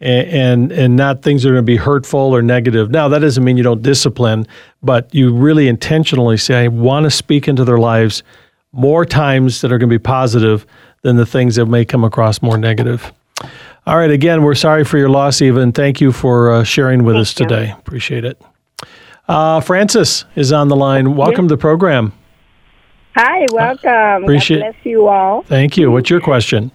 and, 0.00 0.28
and, 0.28 0.72
and 0.72 0.96
not 0.96 1.22
things 1.22 1.42
that 1.42 1.48
are 1.48 1.52
going 1.54 1.64
to 1.64 1.66
be 1.66 1.76
hurtful 1.76 2.20
or 2.20 2.42
negative. 2.42 2.90
Now, 2.90 3.08
that 3.08 3.20
doesn't 3.20 3.42
mean 3.42 3.56
you 3.56 3.62
don't 3.62 3.82
discipline, 3.82 4.46
but 4.82 5.12
you 5.14 5.32
really 5.32 5.66
intentionally 5.66 6.36
say, 6.36 6.64
I 6.64 6.68
want 6.68 7.04
to 7.04 7.10
speak 7.10 7.48
into 7.48 7.64
their 7.64 7.78
lives 7.78 8.22
more 8.72 9.04
times 9.06 9.60
that 9.62 9.72
are 9.72 9.78
going 9.78 9.88
to 9.88 9.94
be 9.94 10.02
positive 10.02 10.66
than 11.02 11.16
the 11.16 11.26
things 11.26 11.56
that 11.56 11.66
may 11.66 11.84
come 11.84 12.04
across 12.04 12.42
more 12.42 12.58
negative. 12.58 13.12
All 13.86 13.96
right, 13.98 14.10
again, 14.10 14.42
we're 14.42 14.54
sorry 14.54 14.84
for 14.84 14.98
your 14.98 15.10
loss, 15.10 15.42
Eva, 15.42 15.60
and 15.60 15.74
thank 15.74 16.00
you 16.00 16.12
for 16.12 16.50
uh, 16.50 16.64
sharing 16.64 17.04
with 17.04 17.14
Thank 17.16 17.22
us 17.22 17.40
you. 17.40 17.46
today. 17.46 17.70
Appreciate 17.72 18.24
it. 18.24 18.40
Uh, 19.28 19.60
Francis 19.60 20.24
is 20.36 20.52
on 20.52 20.68
the 20.68 20.76
line. 20.76 21.14
Welcome 21.16 21.48
to 21.48 21.54
the 21.54 21.60
program. 21.60 22.12
Hi, 23.14 23.46
welcome. 23.52 24.24
Appreciate- 24.24 24.60
God 24.60 24.72
bless 24.72 24.86
you 24.86 25.06
all. 25.06 25.42
Thank 25.42 25.76
you. 25.76 25.90
What's 25.90 26.10
your 26.10 26.20
question? 26.20 26.72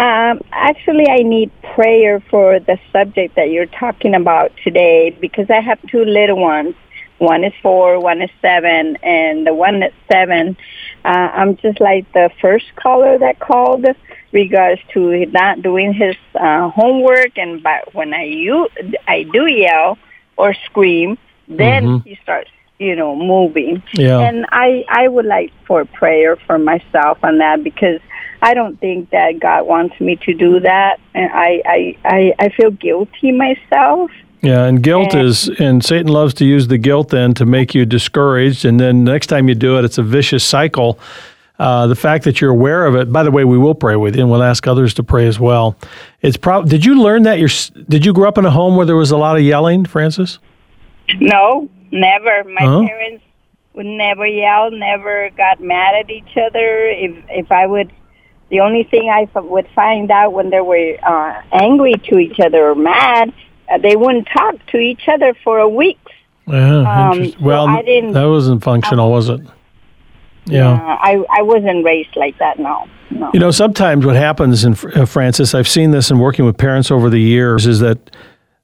Um, 0.00 0.40
actually, 0.50 1.06
I 1.10 1.22
need 1.22 1.50
prayer 1.74 2.20
for 2.30 2.58
the 2.58 2.78
subject 2.90 3.36
that 3.36 3.50
you're 3.50 3.66
talking 3.66 4.14
about 4.14 4.50
today 4.64 5.10
because 5.10 5.50
I 5.50 5.60
have 5.60 5.78
two 5.88 6.04
little 6.06 6.38
ones. 6.38 6.74
One 7.18 7.44
is 7.44 7.52
four, 7.60 8.00
one 8.00 8.22
is 8.22 8.30
seven, 8.40 8.96
and 9.02 9.46
the 9.46 9.52
one 9.52 9.80
that's 9.80 9.94
seven, 10.10 10.56
uh, 11.04 11.28
I'm 11.34 11.54
just 11.58 11.78
like 11.78 12.10
the 12.14 12.30
first 12.40 12.64
caller 12.76 13.18
that 13.18 13.40
called 13.40 13.84
regards 14.32 14.80
to 14.94 15.26
not 15.26 15.60
doing 15.60 15.92
his 15.92 16.16
uh, 16.34 16.70
homework, 16.70 17.36
and 17.36 17.62
but 17.62 17.92
when 17.94 18.14
I 18.14 18.24
you 18.24 18.68
I 19.06 19.24
do 19.24 19.46
yell 19.46 19.98
or 20.38 20.54
scream, 20.54 21.18
then 21.46 21.82
Mhm. 21.82 22.04
he 22.06 22.14
starts, 22.22 22.50
you 22.78 22.96
know, 22.96 23.14
moving. 23.14 23.82
Yeah. 23.92 24.20
And 24.20 24.46
I, 24.50 24.86
I 24.88 25.06
would 25.08 25.26
like 25.26 25.52
for 25.66 25.84
prayer 25.84 26.36
for 26.46 26.58
myself 26.58 27.18
on 27.22 27.36
that 27.38 27.62
because 27.62 28.00
I 28.42 28.54
don't 28.54 28.78
think 28.80 29.10
that 29.10 29.38
God 29.40 29.66
wants 29.66 30.00
me 30.00 30.16
to 30.16 30.32
do 30.34 30.60
that. 30.60 30.98
And 31.14 31.30
I, 31.32 31.62
I, 31.66 31.96
I, 32.04 32.34
I 32.38 32.48
feel 32.50 32.70
guilty 32.70 33.32
myself. 33.32 34.10
Yeah, 34.42 34.64
and 34.64 34.82
guilt 34.82 35.12
And- 35.14 35.26
is, 35.28 35.48
and 35.60 35.84
Satan 35.84 36.08
loves 36.08 36.32
to 36.34 36.44
use 36.46 36.68
the 36.68 36.78
guilt 36.78 37.10
then 37.10 37.34
to 37.34 37.44
make 37.44 37.74
you 37.74 37.84
discouraged. 37.84 38.64
And 38.64 38.80
then 38.80 39.04
next 39.04 39.26
time 39.26 39.48
you 39.48 39.54
do 39.54 39.78
it, 39.78 39.84
it's 39.84 39.98
a 39.98 40.02
vicious 40.02 40.42
cycle. 40.42 40.98
Uh, 41.58 41.86
the 41.86 41.94
fact 41.94 42.24
that 42.24 42.40
you're 42.40 42.50
aware 42.50 42.86
of 42.86 42.94
it, 42.96 43.12
by 43.12 43.22
the 43.22 43.30
way, 43.30 43.44
we 43.44 43.58
will 43.58 43.74
pray 43.74 43.94
with 43.96 44.16
you 44.16 44.22
and 44.22 44.30
we'll 44.30 44.42
ask 44.42 44.66
others 44.66 44.94
to 44.94 45.02
pray 45.02 45.26
as 45.26 45.38
well. 45.38 45.76
It's 46.22 46.38
prob- 46.38 46.70
Did 46.70 46.86
you 46.86 47.02
learn 47.02 47.24
that? 47.24 47.38
Your, 47.38 47.50
did 47.90 48.06
you 48.06 48.14
grow 48.14 48.28
up 48.28 48.38
in 48.38 48.46
a 48.46 48.50
home 48.50 48.76
where 48.76 48.86
there 48.86 48.96
was 48.96 49.10
a 49.10 49.18
lot 49.18 49.36
of 49.36 49.42
yelling, 49.42 49.84
Francis? 49.84 50.38
No, 51.20 51.68
never. 51.90 52.44
My 52.44 52.62
Huh? 52.64 52.86
parents 52.86 53.24
would 53.74 53.84
never 53.84 54.26
yell, 54.26 54.70
never 54.70 55.28
got 55.36 55.60
mad 55.60 55.96
at 55.96 56.08
each 56.10 56.34
other. 56.36 56.86
If, 56.86 57.24
if 57.28 57.52
I 57.52 57.66
would, 57.66 57.92
the 58.50 58.60
only 58.60 58.82
thing 58.84 59.08
I 59.08 59.28
f- 59.34 59.44
would 59.44 59.68
find 59.74 60.10
out 60.10 60.32
when 60.32 60.50
they 60.50 60.60
were 60.60 60.96
uh, 61.02 61.42
angry 61.52 61.94
to 62.08 62.18
each 62.18 62.38
other 62.40 62.70
or 62.70 62.74
mad, 62.74 63.32
uh, 63.72 63.78
they 63.78 63.96
wouldn't 63.96 64.28
talk 64.36 64.54
to 64.72 64.78
each 64.78 65.02
other 65.08 65.34
for 65.44 65.58
a 65.58 65.68
week. 65.68 65.98
Yeah. 66.46 66.80
Um, 66.80 67.12
interesting. 67.12 67.40
so 67.40 67.46
well, 67.46 67.68
I 67.68 67.82
didn't- 67.82 68.12
that 68.12 68.24
wasn't 68.24 68.62
functional, 68.64 69.10
was 69.10 69.28
it? 69.28 69.40
Yeah. 70.46 70.72
I, 71.00 71.22
I 71.30 71.42
wasn't 71.42 71.84
raised 71.84 72.16
like 72.16 72.36
that, 72.38 72.58
no. 72.58 72.88
No. 73.10 73.30
You 73.34 73.40
know, 73.40 73.50
sometimes 73.50 74.04
what 74.06 74.16
happens 74.16 74.64
in 74.64 74.72
uh, 74.94 75.04
Francis, 75.04 75.54
I've 75.54 75.68
seen 75.68 75.90
this 75.90 76.10
in 76.10 76.18
working 76.18 76.44
with 76.44 76.56
parents 76.56 76.90
over 76.90 77.10
the 77.10 77.20
years, 77.20 77.66
is 77.66 77.80
that 77.80 77.98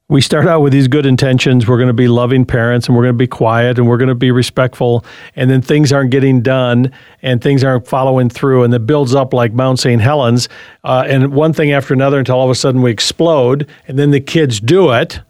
we 0.08 0.20
start 0.20 0.46
out 0.46 0.60
with 0.60 0.72
these 0.72 0.86
good 0.86 1.04
intentions. 1.04 1.66
We're 1.66 1.78
going 1.78 1.88
to 1.88 1.92
be 1.92 2.06
loving 2.06 2.44
parents 2.44 2.86
and 2.86 2.96
we're 2.96 3.02
going 3.02 3.14
to 3.14 3.18
be 3.18 3.26
quiet 3.26 3.76
and 3.76 3.88
we're 3.88 3.96
going 3.96 4.08
to 4.08 4.14
be 4.14 4.30
respectful. 4.30 5.04
And 5.34 5.50
then 5.50 5.62
things 5.62 5.92
aren't 5.92 6.12
getting 6.12 6.42
done 6.42 6.92
and 7.22 7.42
things 7.42 7.64
aren't 7.64 7.88
following 7.88 8.28
through. 8.28 8.62
And 8.62 8.72
it 8.72 8.86
builds 8.86 9.16
up 9.16 9.34
like 9.34 9.52
Mount 9.52 9.80
St. 9.80 10.00
Helens. 10.00 10.48
Uh, 10.84 11.04
and 11.08 11.32
one 11.32 11.52
thing 11.52 11.72
after 11.72 11.92
another 11.92 12.20
until 12.20 12.36
all 12.36 12.44
of 12.44 12.50
a 12.50 12.54
sudden 12.54 12.82
we 12.82 12.92
explode. 12.92 13.68
And 13.88 13.98
then 13.98 14.12
the 14.12 14.20
kids 14.20 14.60
do 14.60 14.92
it. 14.92 15.20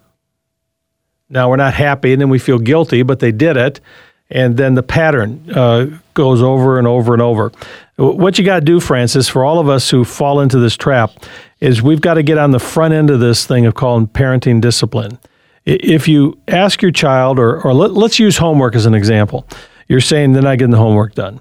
Now 1.31 1.49
we're 1.49 1.57
not 1.57 1.73
happy 1.73 2.13
and 2.13 2.21
then 2.21 2.29
we 2.29 2.39
feel 2.39 2.59
guilty, 2.59 3.03
but 3.03 3.21
they 3.21 3.33
did 3.33 3.57
it. 3.57 3.81
And 4.29 4.59
then 4.59 4.75
the 4.75 4.83
pattern 4.83 5.51
uh, 5.55 5.87
goes 6.13 6.43
over 6.43 6.79
and 6.79 6.87
over 6.87 7.15
and 7.15 7.23
over. 7.23 7.51
What 7.97 8.39
you 8.39 8.45
got 8.45 8.57
to 8.57 8.65
do, 8.65 8.81
Francis, 8.81 9.29
for 9.29 9.45
all 9.45 9.59
of 9.59 9.69
us 9.69 9.89
who 9.89 10.05
fall 10.05 10.41
into 10.41 10.59
this 10.59 10.77
trap, 10.77 11.13
is 11.61 11.83
we've 11.83 12.01
got 12.01 12.15
to 12.15 12.23
get 12.23 12.39
on 12.39 12.51
the 12.51 12.59
front 12.59 12.95
end 12.95 13.11
of 13.11 13.21
this 13.21 13.47
thing 13.47 13.67
of 13.67 13.75
calling 13.75 14.07
parenting 14.07 14.61
discipline. 14.61 15.19
If 15.65 16.07
you 16.07 16.39
ask 16.47 16.83
your 16.83 16.93
child, 16.93 17.39
or, 17.39 17.61
or 17.61 17.75
let, 17.75 17.93
let's 17.93 18.19
use 18.19 18.37
homework 18.37 18.77
as 18.77 18.87
an 18.87 18.95
example, 18.95 19.47
you're 19.89 20.01
saying 20.01 20.33
they're 20.33 20.43
not 20.43 20.59
getting 20.59 20.71
the 20.71 20.77
homework 20.77 21.15
done. 21.15 21.41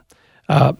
Uh, 0.50 0.74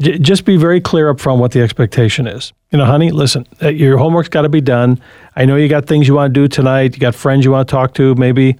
j- 0.00 0.18
just 0.18 0.44
be 0.44 0.56
very 0.56 0.80
clear 0.80 1.08
up 1.08 1.20
front 1.20 1.40
what 1.40 1.52
the 1.52 1.62
expectation 1.62 2.26
is. 2.26 2.52
You 2.72 2.78
know, 2.78 2.84
honey, 2.84 3.10
listen, 3.10 3.46
uh, 3.62 3.68
your 3.68 3.96
homework's 3.96 4.28
got 4.28 4.42
to 4.42 4.48
be 4.48 4.60
done. 4.60 5.00
I 5.36 5.44
know 5.44 5.56
you 5.56 5.68
got 5.68 5.86
things 5.86 6.08
you 6.08 6.14
want 6.14 6.34
to 6.34 6.40
do 6.40 6.48
tonight. 6.48 6.94
You 6.94 7.00
got 7.00 7.14
friends 7.14 7.44
you 7.44 7.52
want 7.52 7.68
to 7.68 7.72
talk 7.72 7.94
to. 7.94 8.14
Maybe 8.16 8.56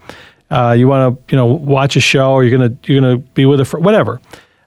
uh, 0.51 0.75
you 0.79 0.89
want 0.89 1.19
to, 1.27 1.35
you 1.35 1.37
know, 1.37 1.47
watch 1.47 1.97
a 1.97 2.01
show, 2.01 2.33
or 2.33 2.45
you're 2.45 2.57
gonna 2.57 2.77
you're 2.85 3.01
gonna 3.01 3.19
be 3.19 3.45
with 3.45 3.61
a 3.61 3.65
friend, 3.65 3.85
whatever. 3.85 4.21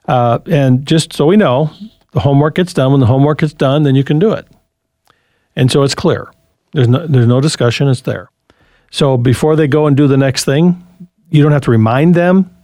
Uh, 0.06 0.38
and 0.46 0.86
just 0.86 1.12
so 1.12 1.26
we 1.26 1.36
know, 1.36 1.70
the 2.12 2.20
homework 2.20 2.54
gets 2.54 2.72
done. 2.72 2.92
When 2.92 3.00
the 3.00 3.06
homework 3.06 3.40
gets 3.40 3.54
done, 3.54 3.82
then 3.84 3.94
you 3.94 4.04
can 4.04 4.18
do 4.18 4.32
it. 4.32 4.46
And 5.58 5.70
so 5.70 5.82
it's 5.82 5.94
clear. 5.94 6.32
There's 6.72 6.88
no, 6.88 7.06
there's 7.06 7.26
no 7.26 7.40
discussion, 7.40 7.88
it's 7.88 8.02
there. 8.02 8.30
So 8.90 9.18
before 9.18 9.56
they 9.56 9.66
go 9.66 9.86
and 9.86 9.96
do 9.96 10.06
the 10.06 10.16
next 10.16 10.44
thing, 10.44 10.86
you 11.30 11.42
don't 11.42 11.52
have 11.52 11.62
to 11.62 11.70
remind 11.70 12.14
them. 12.14 12.56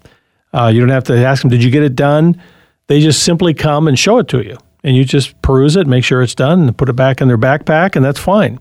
Uh, 0.53 0.71
you 0.73 0.81
don't 0.81 0.91
have 0.91 1.05
to 1.05 1.19
ask 1.19 1.43
them, 1.43 1.51
did 1.51 1.63
you 1.63 1.71
get 1.71 1.83
it 1.83 1.97
done? 1.97 2.41
They 2.87 3.01
just 3.01 3.25
simply 3.25 3.53
come 3.53 3.89
and 3.89 3.99
show 3.99 4.19
it 4.19 4.29
to 4.29 4.43
you. 4.43 4.57
And 4.85 4.97
you 4.97 5.05
just 5.05 5.41
peruse 5.43 5.75
it, 5.75 5.87
make 5.89 6.05
sure 6.05 6.23
it's 6.23 6.35
done, 6.35 6.63
and 6.63 6.79
put 6.79 6.89
it 6.89 6.93
back 6.93 7.21
in 7.21 7.27
their 7.27 7.39
backpack, 7.39 7.97
and 7.97 8.05
that's 8.05 8.21
fine. 8.21 8.61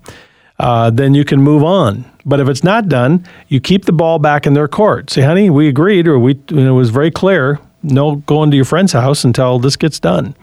Uh, 0.57 0.89
then 0.89 1.13
you 1.13 1.25
can 1.25 1.41
move 1.41 1.63
on. 1.63 2.03
But 2.25 2.39
if 2.39 2.47
it's 2.47 2.63
not 2.63 2.89
done, 2.89 3.27
you 3.49 3.59
keep 3.59 3.85
the 3.85 3.91
ball 3.91 4.17
back 4.17 4.47
in 4.47 4.53
their 4.53 4.67
court. 4.67 5.09
Say, 5.09 5.21
honey, 5.21 5.49
we 5.49 5.67
agreed, 5.67 6.07
or 6.07 6.17
we 6.17 6.39
it 6.49 6.73
was 6.73 6.89
very 6.89 7.11
clear, 7.11 7.59
no 7.83 8.15
going 8.15 8.49
to 8.51 8.55
your 8.55 8.65
friend's 8.65 8.93
house 8.93 9.25
until 9.25 9.59
this 9.59 9.75
gets 9.75 9.99
done. 9.99 10.35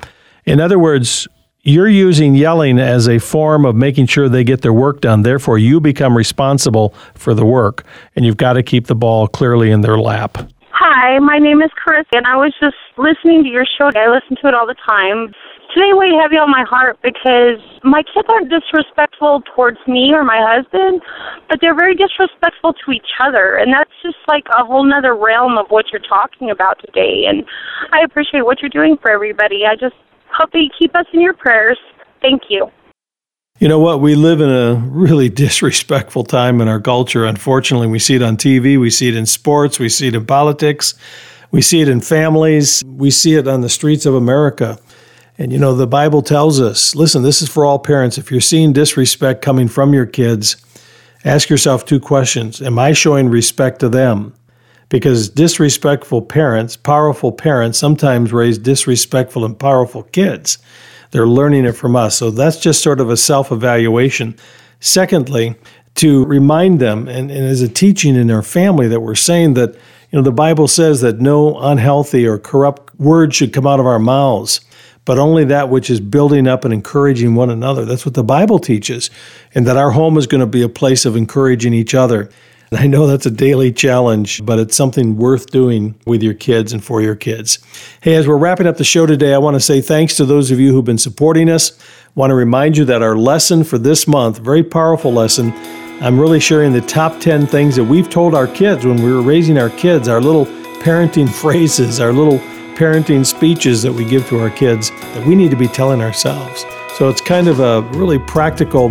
In 0.45 0.61
other 0.61 0.79
words, 0.79 1.27
you're 1.63 1.89
using 1.89 2.35
yelling 2.35 2.79
as 2.79 3.09
a 3.09 3.19
form 3.19 3.65
of 3.65 3.77
making 3.77 4.07
sure 4.07 4.29
they 4.29 4.45
get 4.45 4.63
their 4.63 4.73
work 4.73 5.01
done. 5.01 5.23
Therefore, 5.23 5.59
you 5.59 5.81
become 5.81 6.17
responsible 6.17 6.95
for 7.15 7.35
the 7.35 7.45
work, 7.45 7.85
and 8.17 8.25
you've 8.25 8.39
got 8.39 8.55
to 8.55 8.63
keep 8.63 8.87
the 8.87 8.95
ball 8.95 9.29
clearly 9.29 9.71
in 9.71 9.83
their 9.83 9.99
lap. 9.99 10.39
Hi, 10.73 11.19
my 11.19 11.39
name 11.39 11.61
is 11.61 11.71
Chris, 11.77 12.07
and 12.13 12.27
I 12.27 12.37
was 12.37 12.55
just 12.61 12.77
listening 12.97 13.43
to 13.45 13.51
your 13.51 13.67
show. 13.67 13.91
I 13.95 14.09
listen 14.09 14.37
to 14.41 14.49
it 14.49 14.55
all 14.55 14.67
the 14.67 14.77
time. 14.89 15.35
Today 15.75 15.93
weighed 15.93 16.19
heavy 16.21 16.35
on 16.35 16.51
my 16.51 16.65
heart 16.69 16.99
because 17.03 17.63
my 17.85 18.03
kids 18.03 18.27
aren't 18.29 18.51
disrespectful 18.51 19.43
towards 19.55 19.79
me 19.87 20.11
or 20.13 20.25
my 20.25 20.41
husband, 20.41 21.01
but 21.49 21.61
they're 21.61 21.77
very 21.77 21.95
disrespectful 21.95 22.73
to 22.73 22.91
each 22.91 23.21
other, 23.21 23.55
and 23.57 23.73
that's 23.73 23.93
just 24.03 24.17
like 24.27 24.45
a 24.59 24.65
whole 24.65 24.83
nother 24.83 25.15
realm 25.15 25.59
of 25.59 25.67
what 25.69 25.93
you're 25.93 26.03
talking 26.03 26.51
about 26.51 26.81
today. 26.81 27.27
And 27.29 27.45
I 27.93 28.01
appreciate 28.01 28.45
what 28.45 28.63
you're 28.63 28.71
doing 28.71 28.97
for 28.97 29.13
everybody. 29.13 29.63
I 29.65 29.77
just 29.77 29.95
hope 30.33 30.51
that 30.53 30.59
you 30.59 30.71
keep 30.79 30.95
us 30.97 31.07
in 31.13 31.21
your 31.21 31.35
prayers. 31.35 31.79
Thank 32.21 32.43
you. 32.49 32.71
You 33.59 33.69
know 33.69 33.79
what? 33.79 34.01
We 34.01 34.15
live 34.15 34.41
in 34.41 34.49
a 34.49 34.75
really 34.75 35.29
disrespectful 35.45 36.25
time 36.25 36.61
in 36.61 36.69
our 36.69 36.81
culture. 36.81 37.27
Unfortunately, 37.27 37.87
we 37.87 37.99
see 37.99 38.15
it 38.15 38.23
on 38.23 38.37
TV, 38.37 38.81
we 38.81 38.91
see 38.91 39.09
it 39.09 39.17
in 39.17 39.27
sports, 39.27 39.79
we 39.79 39.89
see 39.89 40.09
it 40.09 40.15
in 40.15 40.25
politics, 40.25 40.95
we 41.51 41.61
see 41.61 41.83
it 41.83 41.89
in 41.89 42.01
families, 42.01 42.83
we 42.87 43.11
see 43.11 43.35
it 43.35 43.47
on 43.47 43.61
the 43.61 43.69
streets 43.69 44.07
of 44.07 44.15
America. 44.15 44.79
And 45.37 45.53
you 45.53 45.59
know, 45.59 45.75
the 45.75 45.87
Bible 45.87 46.23
tells 46.23 46.61
us 46.61 46.95
listen, 46.95 47.23
this 47.23 47.43
is 47.43 47.49
for 47.49 47.67
all 47.67 47.79
parents. 47.79 48.17
If 48.17 48.31
you're 48.31 48.41
seeing 48.41 48.73
disrespect 48.73 49.43
coming 49.43 49.69
from 49.69 49.93
your 49.93 50.07
kids, 50.07 50.57
ask 51.25 51.51
yourself 51.51 51.85
two 51.85 52.01
questions 52.01 52.63
Am 52.63 52.79
I 52.79 52.93
showing 52.93 53.29
respect 53.29 53.81
to 53.81 53.91
them? 53.91 54.35
Because 54.91 55.31
disrespectful 55.31 56.21
parents, 56.21 56.77
powerful 56.77 57.33
parents, 57.33 57.79
sometimes 57.79 58.33
raise 58.33 58.59
disrespectful 58.59 59.45
and 59.45 59.59
powerful 59.59 60.03
kids. 60.03 60.59
They're 61.13 61.27
learning 61.27 61.65
it 61.65 61.73
from 61.73 61.97
us. 61.97 62.19
So 62.19 62.31
that's 62.31 62.61
just 62.61 62.83
sort 62.83 63.01
of 63.01 63.09
a 63.09 63.17
self 63.17 63.51
evaluation. 63.51 64.37
Secondly, 64.81 65.55
to 65.95 66.25
remind 66.27 66.81
them, 66.81 67.09
and, 67.09 67.31
and 67.31 67.47
as 67.47 67.63
a 67.63 67.69
teaching 67.69 68.15
in 68.15 68.27
their 68.27 68.43
family, 68.43 68.89
that 68.89 69.01
we're 69.01 69.15
saying 69.15 69.55
that, 69.55 69.75
you 69.75 70.19
know, 70.19 70.23
the 70.23 70.33
Bible 70.33 70.69
says 70.69 71.01
that 71.01 71.21
no 71.21 71.59
unhealthy 71.59 72.27
or 72.27 72.39
corrupt 72.39 72.95
word 73.01 73.35
should 73.35 73.53
come 73.53 73.67
out 73.67 73.81
of 73.81 73.87
our 73.87 73.99
mouths 73.99 74.61
but 75.05 75.19
only 75.19 75.45
that 75.45 75.69
which 75.69 75.91
is 75.91 76.01
building 76.01 76.47
up 76.47 76.65
and 76.65 76.75
encouraging 76.75 77.35
one 77.35 77.51
another. 77.51 77.85
That's 77.85 78.05
what 78.05 78.15
the 78.15 78.23
Bible 78.23 78.59
teaches, 78.59 79.11
and 79.55 79.67
that 79.67 79.77
our 79.77 79.91
home 79.91 80.17
is 80.17 80.27
going 80.27 80.41
to 80.41 80.47
be 80.47 80.63
a 80.63 80.69
place 80.69 81.05
of 81.05 81.17
encouraging 81.17 81.75
each 81.75 81.95
other. 81.95 82.31
I 82.73 82.87
know 82.87 83.09
that's 83.09 83.27
a 83.27 83.33
daily 83.33 83.73
challenge, 83.73 84.45
but 84.47 84.61
it's 84.61 84.77
something 84.77 85.17
worth 85.17 85.51
doing 85.51 85.97
with 86.07 86.23
your 86.23 86.35
kids 86.35 86.73
and 86.73 86.85
for 86.85 87.03
your 87.03 87.17
kids. 87.17 87.59
Hey, 88.01 88.15
as 88.15 88.29
we're 88.29 88.37
wrapping 88.37 88.69
up 88.69 88.77
the 88.77 88.85
show 88.85 89.07
today, 89.07 89.35
I 89.35 89.39
want 89.39 89.57
to 89.57 89.61
say 89.61 89.81
thanks 89.81 90.17
to 90.17 90.25
those 90.25 90.53
of 90.53 90.61
you 90.61 90.73
who've 90.73 90.85
been 90.85 90.99
supporting 90.99 91.51
us. 91.51 91.77
I 91.81 92.11
want 92.15 92.31
to 92.31 92.37
remind 92.37 92.77
you 92.77 92.85
that 92.85 93.03
our 93.03 93.17
lesson 93.17 93.65
for 93.65 93.77
this 93.77 94.07
month, 94.07 94.39
very 94.39 94.63
powerful 94.63 95.13
lesson, 95.13 95.53
I'm 96.01 96.19
really 96.19 96.39
sharing 96.39 96.73
the 96.73 96.81
top 96.81 97.21
10 97.21 97.49
things 97.49 97.75
that 97.75 97.85
we've 97.85 98.09
told 98.09 98.37
our 98.37 98.47
kids 98.47 98.87
when 98.87 99.03
we 99.03 99.13
were 99.13 99.23
raising 99.23 99.59
our 99.59 99.71
kids, 99.71 100.07
our 100.07 100.21
little 100.21 100.47
parenting 100.81 101.29
phrases, 101.41 101.99
our 101.99 102.13
little 102.13 102.39
parenting 102.77 103.27
speeches 103.27 103.83
that 103.83 103.93
we 103.93 104.05
give 104.05 104.29
to 104.29 104.39
our 104.39 104.49
kids 104.49 104.91
that 104.91 105.27
we 105.27 105.35
need 105.35 105.51
to 105.51 105.57
be 105.57 105.69
telling 105.69 106.01
ourselves. 106.01 106.65
So 106.97 107.09
it's 107.09 107.21
kind 107.21 107.49
of 107.49 107.59
a 107.59 107.83
really 107.99 108.19
practical 108.21 108.91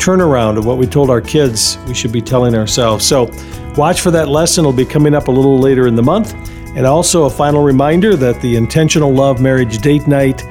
turnaround 0.00 0.56
of 0.56 0.64
what 0.64 0.78
we 0.78 0.86
told 0.86 1.10
our 1.10 1.20
kids 1.20 1.78
we 1.86 1.94
should 1.94 2.12
be 2.12 2.22
telling 2.22 2.54
ourselves. 2.54 3.06
So 3.06 3.30
watch 3.76 4.00
for 4.00 4.10
that 4.10 4.28
lesson. 4.28 4.62
It'll 4.62 4.72
be 4.72 4.84
coming 4.84 5.14
up 5.14 5.28
a 5.28 5.30
little 5.30 5.58
later 5.58 5.86
in 5.86 5.94
the 5.94 6.02
month. 6.02 6.34
And 6.76 6.86
also 6.86 7.24
a 7.24 7.30
final 7.30 7.62
reminder 7.62 8.16
that 8.16 8.40
the 8.40 8.56
Intentional 8.56 9.12
Love 9.12 9.40
Marriage 9.40 9.78
Date 9.78 10.06
Night 10.06 10.44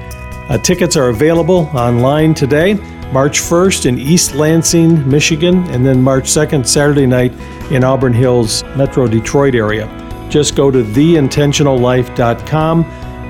uh, 0.49 0.57
tickets 0.57 0.95
are 0.95 1.09
available 1.09 1.69
online 1.73 2.33
today. 2.33 2.75
March 3.11 3.39
1st 3.39 3.87
in 3.87 3.97
East 3.97 4.35
Lansing, 4.35 5.07
Michigan, 5.09 5.63
and 5.69 5.85
then 5.85 6.01
March 6.01 6.25
2nd, 6.25 6.67
Saturday 6.67 7.07
night 7.07 7.33
in 7.71 7.83
Auburn 7.83 8.13
Hills, 8.13 8.63
Metro 8.75 9.07
Detroit 9.07 9.55
area 9.55 9.87
just 10.29 10.55
go 10.55 10.71
to 10.71 10.83
theintentionallife.com. 10.83 12.81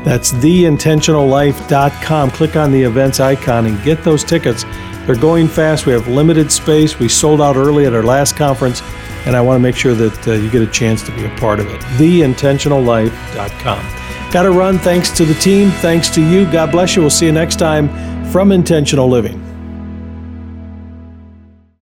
That's 0.04 0.32
theintentionallife.com. 0.34 2.32
Click 2.32 2.56
on 2.56 2.72
the 2.72 2.82
events 2.82 3.20
icon 3.20 3.66
and 3.66 3.84
get 3.84 4.02
those 4.04 4.24
tickets. 4.24 4.64
They're 5.10 5.18
going 5.18 5.48
fast. 5.48 5.88
We 5.88 5.94
have 5.94 6.08
limited 6.08 6.52
space. 6.52 7.00
We 7.00 7.10
sold 7.10 7.42
out 7.42 7.56
early 7.56 7.88
at 7.88 7.96
our 7.96 8.04
last 8.04 8.38
conference, 8.38 8.84
and 9.26 9.36
I 9.36 9.42
want 9.42 9.56
to 9.56 9.60
make 9.60 9.76
sure 9.76 9.96
that 9.96 10.28
uh, 10.28 10.34
you 10.34 10.52
get 10.52 10.62
a 10.62 10.68
chance 10.68 11.02
to 11.02 11.12
be 11.16 11.26
a 11.26 11.36
part 11.38 11.60
of 11.60 11.66
it. 11.66 11.82
Theintentionallife.com. 11.98 14.32
Got 14.32 14.44
to 14.44 14.52
run. 14.52 14.78
Thanks 14.78 15.10
to 15.18 15.26
the 15.26 15.34
team. 15.34 15.72
Thanks 15.72 16.12
to 16.12 16.22
you. 16.22 16.46
God 16.52 16.72
bless 16.72 16.96
you. 16.96 17.02
We'll 17.02 17.10
see 17.10 17.26
you 17.26 17.32
next 17.32 17.56
time 17.56 17.90
from 18.26 18.52
Intentional 18.52 19.10
Living. 19.10 19.49